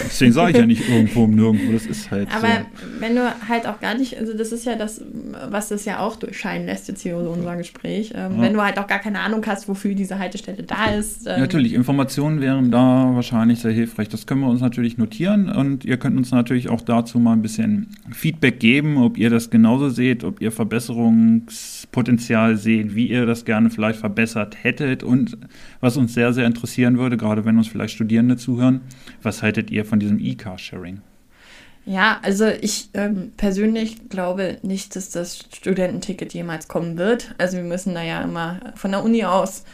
Deswegen 0.00 0.32
sage 0.32 0.52
ich 0.52 0.56
ja 0.56 0.66
nicht 0.66 0.88
irgendwo 0.88 1.24
im 1.24 1.34
Nirgendwo. 1.34 1.72
Das 1.72 1.86
ist 1.86 2.10
halt 2.10 2.28
Aber 2.34 2.46
so. 2.48 3.00
wenn 3.00 3.16
du 3.16 3.22
halt 3.48 3.66
auch 3.66 3.80
gar 3.80 3.94
nicht, 3.96 4.16
also 4.18 4.36
das 4.36 4.52
ist 4.52 4.64
ja 4.66 4.76
das, 4.76 5.02
was 5.50 5.68
das 5.68 5.84
ja 5.84 5.98
auch 6.00 6.16
durchscheinen 6.16 6.66
lässt, 6.66 6.88
jetzt 6.88 7.02
hier 7.02 7.18
so 7.22 7.30
unser 7.30 7.56
Gespräch. 7.56 8.12
Ähm, 8.14 8.36
Ja. 8.36 8.42
Wenn 8.42 8.54
du 8.54 8.62
halt 8.62 8.78
auch 8.78 8.86
gar 8.86 8.98
keine 9.00 9.20
Ahnung 9.20 9.44
hast, 9.46 9.68
wofür 9.68 9.94
diese 9.94 10.18
Haltestelle 10.18 10.62
da 10.62 10.86
ist. 10.98 11.26
Ähm, 11.26 11.40
Natürlich, 11.40 11.74
Informationen 11.74 12.40
wären 12.40 12.70
da 12.70 13.10
wahrscheinlich 13.14 13.60
sehr 13.60 13.72
hilfreich. 13.72 14.08
Das 14.08 14.26
können 14.26 14.40
wir 14.40 14.48
uns 14.48 14.60
natürlich 14.60 14.96
notieren 14.98 15.50
und 15.50 15.84
ihr 15.84 15.96
könnt 15.98 16.16
uns 16.16 16.30
natürlich 16.30 16.68
auch 16.68 16.80
dazu 16.80 17.18
mal 17.18 17.32
ein 17.34 17.42
bisschen 17.42 17.88
Feedback 18.12 18.60
geben, 18.60 18.96
ob 18.98 19.18
ihr 19.18 19.30
das 19.30 19.50
genauso 19.50 19.88
seht, 19.90 20.24
ob 20.24 20.40
ihr 20.40 20.52
Verbesserungspotenzial 20.52 22.56
seht, 22.56 22.94
wie 22.94 23.08
ihr 23.08 23.26
das 23.26 23.44
gerne 23.44 23.70
vielleicht 23.70 23.98
verbessert 23.98 24.56
hättet 24.62 25.02
und 25.02 25.36
was 25.80 25.96
uns 25.96 26.14
sehr, 26.14 26.32
sehr 26.32 26.46
interessieren 26.46 26.98
würde, 26.98 27.16
gerade 27.16 27.44
wenn 27.44 27.56
uns 27.58 27.68
vielleicht 27.68 27.94
Studierende 27.94 28.36
zuhören, 28.36 28.80
was 29.22 29.42
haltet 29.42 29.70
ihr 29.70 29.84
von 29.84 30.00
diesem 30.00 30.18
E-Car-Sharing? 30.18 31.00
Ja, 31.86 32.20
also 32.22 32.46
ich 32.46 32.90
ähm, 32.94 33.32
persönlich 33.36 34.08
glaube 34.10 34.58
nicht, 34.62 34.96
dass 34.96 35.10
das 35.10 35.38
Studententicket 35.54 36.34
jemals 36.34 36.68
kommen 36.68 36.98
wird. 36.98 37.34
Also 37.38 37.56
wir 37.56 37.64
müssen 37.64 37.94
da 37.94 38.02
ja 38.02 38.22
immer 38.22 38.60
von 38.74 38.90
der 38.90 39.02
Uni 39.02 39.24
aus 39.24 39.64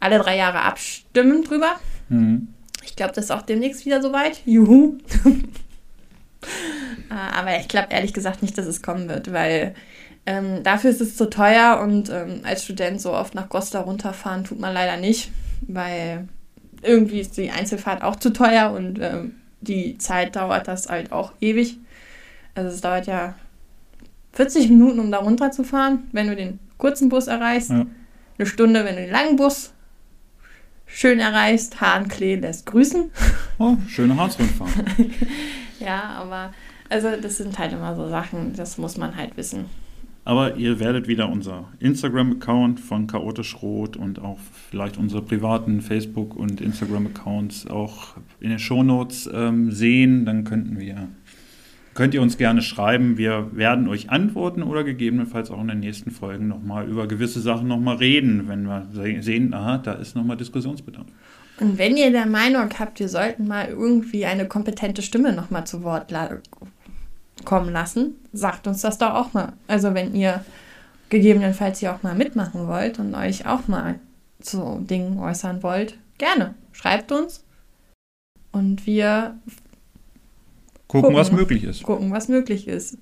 alle 0.00 0.18
drei 0.18 0.36
Jahre 0.36 0.62
abstimmen 0.62 1.44
drüber. 1.44 1.76
Mhm. 2.08 2.48
Ich 2.82 2.96
glaube, 2.96 3.12
das 3.14 3.26
ist 3.26 3.30
auch 3.30 3.42
demnächst 3.42 3.84
wieder 3.84 4.02
soweit. 4.02 4.40
Juhu. 4.46 4.98
Äh, 7.10 7.14
Aber 7.36 7.58
ich 7.60 7.68
glaube 7.68 7.88
ehrlich 7.90 8.14
gesagt 8.14 8.40
nicht, 8.40 8.56
dass 8.56 8.64
es 8.64 8.80
kommen 8.80 9.08
wird, 9.08 9.30
weil 9.30 9.74
ähm, 10.26 10.62
dafür 10.62 10.90
ist 10.90 11.00
es 11.00 11.16
zu 11.16 11.30
teuer 11.30 11.80
und 11.82 12.10
ähm, 12.10 12.40
als 12.44 12.64
Student 12.64 13.00
so 13.00 13.12
oft 13.12 13.34
nach 13.34 13.48
Goslar 13.48 13.84
runterfahren 13.84 14.44
tut 14.44 14.60
man 14.60 14.74
leider 14.74 14.96
nicht, 14.96 15.30
weil 15.62 16.28
irgendwie 16.82 17.20
ist 17.20 17.36
die 17.36 17.50
Einzelfahrt 17.50 18.02
auch 18.02 18.16
zu 18.16 18.32
teuer 18.32 18.72
und 18.72 18.98
ähm, 19.00 19.34
die 19.60 19.98
Zeit 19.98 20.36
dauert 20.36 20.68
das 20.68 20.88
halt 20.88 21.12
auch 21.12 21.32
ewig. 21.40 21.78
Also 22.54 22.70
es 22.70 22.80
dauert 22.80 23.06
ja 23.06 23.34
40 24.32 24.68
Minuten, 24.68 25.00
um 25.00 25.10
da 25.10 25.18
runterzufahren, 25.18 26.08
wenn 26.12 26.28
du 26.28 26.36
den 26.36 26.58
kurzen 26.78 27.08
Bus 27.08 27.26
erreichst. 27.26 27.70
Ja. 27.70 27.86
Eine 28.38 28.46
Stunde, 28.46 28.84
wenn 28.84 28.96
du 28.96 29.02
den 29.02 29.10
langen 29.10 29.36
Bus 29.36 29.72
schön 30.86 31.20
erreichst. 31.20 31.80
Hahnklee 31.80 32.36
lässt 32.36 32.66
grüßen. 32.66 33.10
Oh, 33.58 33.76
schöne 33.88 34.16
Harzrundfahrt. 34.16 34.70
Ja, 35.80 36.10
aber 36.18 36.52
also 36.90 37.16
das 37.16 37.38
sind 37.38 37.58
halt 37.58 37.72
immer 37.72 37.96
so 37.96 38.06
Sachen, 38.08 38.54
das 38.54 38.76
muss 38.76 38.98
man 38.98 39.16
halt 39.16 39.36
wissen. 39.38 39.64
Aber 40.30 40.54
ihr 40.54 40.78
werdet 40.78 41.08
wieder 41.08 41.28
unser 41.28 41.66
Instagram-Account 41.80 42.78
von 42.78 43.08
Chaotisch 43.08 43.56
Rot 43.62 43.96
und 43.96 44.20
auch 44.20 44.38
vielleicht 44.70 44.96
unsere 44.96 45.22
privaten 45.22 45.80
Facebook- 45.80 46.36
und 46.36 46.60
Instagram-Accounts 46.60 47.66
auch 47.66 48.14
in 48.38 48.50
den 48.50 48.60
Shownotes 48.60 49.28
ähm, 49.34 49.72
sehen. 49.72 50.24
Dann 50.26 50.44
könnten 50.44 50.78
wir, 50.78 51.08
könnt 51.94 52.14
ihr 52.14 52.22
uns 52.22 52.38
gerne 52.38 52.62
schreiben. 52.62 53.18
Wir 53.18 53.50
werden 53.56 53.88
euch 53.88 54.10
antworten 54.10 54.62
oder 54.62 54.84
gegebenenfalls 54.84 55.50
auch 55.50 55.60
in 55.60 55.66
den 55.66 55.80
nächsten 55.80 56.12
Folgen 56.12 56.46
nochmal 56.46 56.88
über 56.88 57.08
gewisse 57.08 57.40
Sachen 57.40 57.66
nochmal 57.66 57.96
reden, 57.96 58.44
wenn 58.46 58.62
wir 58.66 58.86
se- 58.92 59.22
sehen, 59.22 59.52
aha, 59.52 59.78
da 59.78 59.94
ist 59.94 60.14
nochmal 60.14 60.36
Diskussionsbedarf. 60.36 61.06
Und 61.58 61.76
wenn 61.76 61.96
ihr 61.96 62.12
der 62.12 62.26
Meinung 62.26 62.68
habt, 62.78 63.00
wir 63.00 63.08
sollten 63.08 63.48
mal 63.48 63.66
irgendwie 63.68 64.26
eine 64.26 64.46
kompetente 64.46 65.02
Stimme 65.02 65.32
nochmal 65.32 65.66
zu 65.66 65.82
Wort 65.82 66.12
la 66.12 66.38
kommen 67.44 67.72
lassen, 67.72 68.14
sagt 68.32 68.66
uns 68.66 68.82
das 68.82 68.98
doch 68.98 69.14
auch 69.14 69.32
mal. 69.32 69.52
Also 69.66 69.94
wenn 69.94 70.14
ihr 70.14 70.44
gegebenenfalls 71.08 71.80
hier 71.80 71.94
auch 71.94 72.02
mal 72.02 72.14
mitmachen 72.14 72.66
wollt 72.68 72.98
und 72.98 73.14
euch 73.14 73.46
auch 73.46 73.66
mal 73.68 73.98
zu 74.40 74.84
Dingen 74.88 75.18
äußern 75.18 75.62
wollt, 75.62 75.98
gerne. 76.18 76.54
Schreibt 76.72 77.12
uns 77.12 77.44
und 78.52 78.86
wir 78.86 79.36
Gucken, 80.86 81.02
Gucken. 81.10 81.16
was 81.16 81.32
möglich 81.32 81.64
ist. 81.64 81.82
gucken, 81.84 82.10
was 82.10 82.28
möglich 82.28 82.66
ist. 82.66 82.98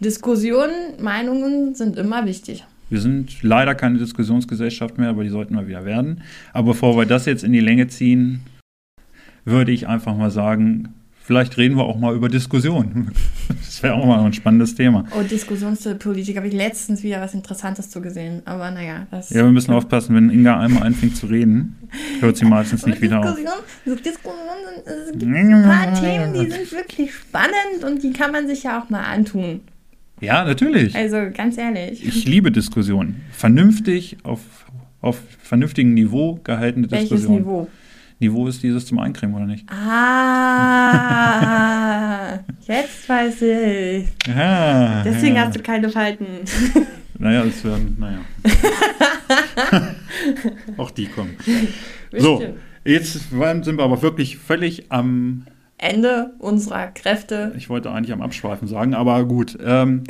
Diskussionen, 0.00 1.00
Meinungen 1.00 1.74
sind 1.74 1.96
immer 1.96 2.24
wichtig. 2.26 2.64
Wir 2.88 3.00
sind 3.00 3.42
leider 3.42 3.74
keine 3.76 3.98
Diskussionsgesellschaft 3.98 4.98
mehr, 4.98 5.10
aber 5.10 5.22
die 5.22 5.28
sollten 5.28 5.54
wir 5.54 5.68
wieder 5.68 5.84
werden. 5.84 6.22
Aber 6.52 6.68
bevor 6.72 6.96
wir 6.96 7.06
das 7.06 7.26
jetzt 7.26 7.44
in 7.44 7.52
die 7.52 7.60
Länge 7.60 7.86
ziehen, 7.86 8.40
würde 9.44 9.70
ich 9.72 9.86
einfach 9.86 10.16
mal 10.16 10.30
sagen, 10.30 10.94
vielleicht 11.30 11.56
reden 11.58 11.76
wir 11.76 11.84
auch 11.84 11.96
mal 11.96 12.12
über 12.16 12.28
Diskussion. 12.28 13.12
Das 13.48 13.84
wäre 13.84 13.94
auch 13.94 14.04
mal 14.04 14.20
ein 14.20 14.32
spannendes 14.32 14.74
Thema. 14.74 15.06
Oh, 15.18 15.22
Diskussionspolitik 15.22 16.36
habe 16.36 16.48
ich 16.48 16.52
letztens 16.52 17.02
wieder 17.02 17.20
was 17.20 17.34
Interessantes 17.34 17.88
zu 17.88 18.02
gesehen. 18.02 18.42
Aber 18.44 18.70
naja, 18.70 19.06
das. 19.10 19.30
Ja, 19.30 19.44
wir 19.44 19.52
müssen 19.52 19.72
aufpassen, 19.72 20.14
wenn 20.16 20.28
Inga 20.28 20.60
einmal 20.60 20.82
anfängt 20.82 21.16
zu 21.16 21.26
reden, 21.26 21.78
hört 22.20 22.36
sie 22.36 22.44
meistens 22.44 22.84
nicht 22.84 23.00
wieder 23.00 23.20
auf. 23.20 23.36
Diskussion, 23.36 23.62
so 23.86 23.94
Diskussionen 23.94 24.84
sind, 24.84 24.86
es 24.86 25.12
gibt 25.12 25.34
ein 25.34 25.62
paar 25.62 25.94
Themen, 25.94 26.34
die 26.34 26.50
sind 26.50 26.72
wirklich 26.72 27.14
spannend 27.14 27.84
und 27.86 28.02
die 28.02 28.12
kann 28.12 28.32
man 28.32 28.46
sich 28.48 28.64
ja 28.64 28.82
auch 28.82 28.90
mal 28.90 29.04
antun. 29.04 29.60
Ja, 30.20 30.44
natürlich. 30.44 30.94
Also 30.94 31.16
ganz 31.32 31.56
ehrlich. 31.56 32.04
Ich 32.04 32.26
liebe 32.26 32.50
Diskussionen. 32.50 33.22
Vernünftig, 33.30 34.18
auf, 34.24 34.40
auf 35.00 35.18
vernünftigem 35.42 35.94
Niveau 35.94 36.40
gehaltene 36.44 36.90
Welches 36.90 37.08
Diskussionen. 37.08 37.38
Niveau? 37.44 37.68
Niveau 38.20 38.46
ist 38.46 38.62
dieses 38.62 38.86
zum 38.86 38.98
Eincremen, 38.98 39.34
oder 39.34 39.46
nicht? 39.46 39.66
Ah, 39.72 40.38
jetzt 42.66 43.08
weiß 43.08 43.42
ich. 43.42 44.06
Ja, 44.28 45.02
Deswegen 45.02 45.36
ja. 45.36 45.46
hast 45.46 45.56
du 45.56 45.62
keine 45.62 45.88
Falten. 45.88 46.26
Naja, 47.22 47.44
das 47.44 47.62
werden, 47.62 47.98
naja. 48.00 48.20
Auch 50.78 50.90
die 50.90 51.04
kommen. 51.04 51.36
So, 52.16 52.42
jetzt 52.82 53.12
sind 53.12 53.76
wir 53.76 53.82
aber 53.84 54.00
wirklich 54.00 54.38
völlig 54.38 54.90
am, 54.90 55.44
Ende 55.76 56.32
unserer 56.38 56.86
Kräfte. 56.86 57.52
ich 57.58 57.68
wollte 57.68 57.90
eigentlich 57.90 58.14
am 58.14 58.22
Abschweifen 58.22 58.68
sagen, 58.68 58.94
aber 58.94 59.22
gut. 59.26 59.58
Ähm, 59.62 60.04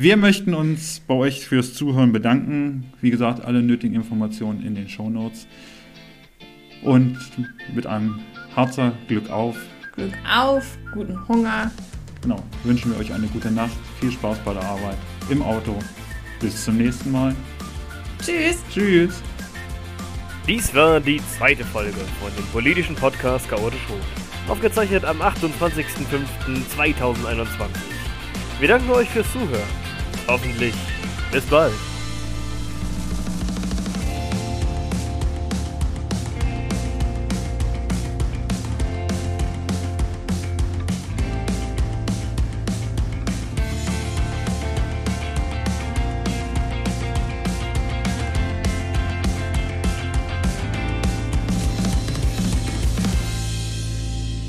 Wir 0.00 0.16
möchten 0.16 0.54
uns 0.54 1.00
bei 1.06 1.12
euch 1.12 1.46
fürs 1.46 1.74
Zuhören 1.74 2.10
bedanken. 2.10 2.84
Wie 3.02 3.10
gesagt, 3.10 3.44
alle 3.44 3.62
nötigen 3.62 3.94
Informationen 3.94 4.64
in 4.64 4.74
den 4.74 4.88
Show 4.88 5.10
Notes. 5.10 5.46
Und 6.82 7.18
mit 7.74 7.86
einem 7.86 8.20
Harzer 8.56 8.92
Glück 9.08 9.30
auf. 9.30 9.56
Glück 9.94 10.12
auf, 10.28 10.78
guten 10.94 11.28
Hunger. 11.28 11.70
Genau, 12.22 12.42
wünschen 12.64 12.92
wir 12.92 12.98
euch 12.98 13.12
eine 13.12 13.26
gute 13.28 13.50
Nacht, 13.50 13.76
viel 13.98 14.12
Spaß 14.12 14.38
bei 14.44 14.52
der 14.52 14.62
Arbeit, 14.62 14.98
im 15.30 15.42
Auto. 15.42 15.78
Bis 16.40 16.64
zum 16.64 16.76
nächsten 16.76 17.12
Mal. 17.12 17.34
Tschüss. 18.22 18.58
Tschüss. 18.72 19.22
Dies 20.46 20.72
war 20.74 21.00
die 21.00 21.20
zweite 21.38 21.64
Folge 21.64 22.00
von 22.20 22.30
dem 22.36 22.44
politischen 22.46 22.96
Podcast 22.96 23.48
Chaotisch 23.48 23.88
Rot. 23.88 24.00
Aufgezeichnet 24.48 25.04
am 25.04 25.22
28.05.2021. 25.22 27.68
Wir 28.58 28.68
danken 28.68 28.90
euch 28.90 29.08
fürs 29.08 29.30
Zuhören. 29.32 29.62
Hoffentlich 30.26 30.74
bis 31.30 31.44
bald. 31.44 31.72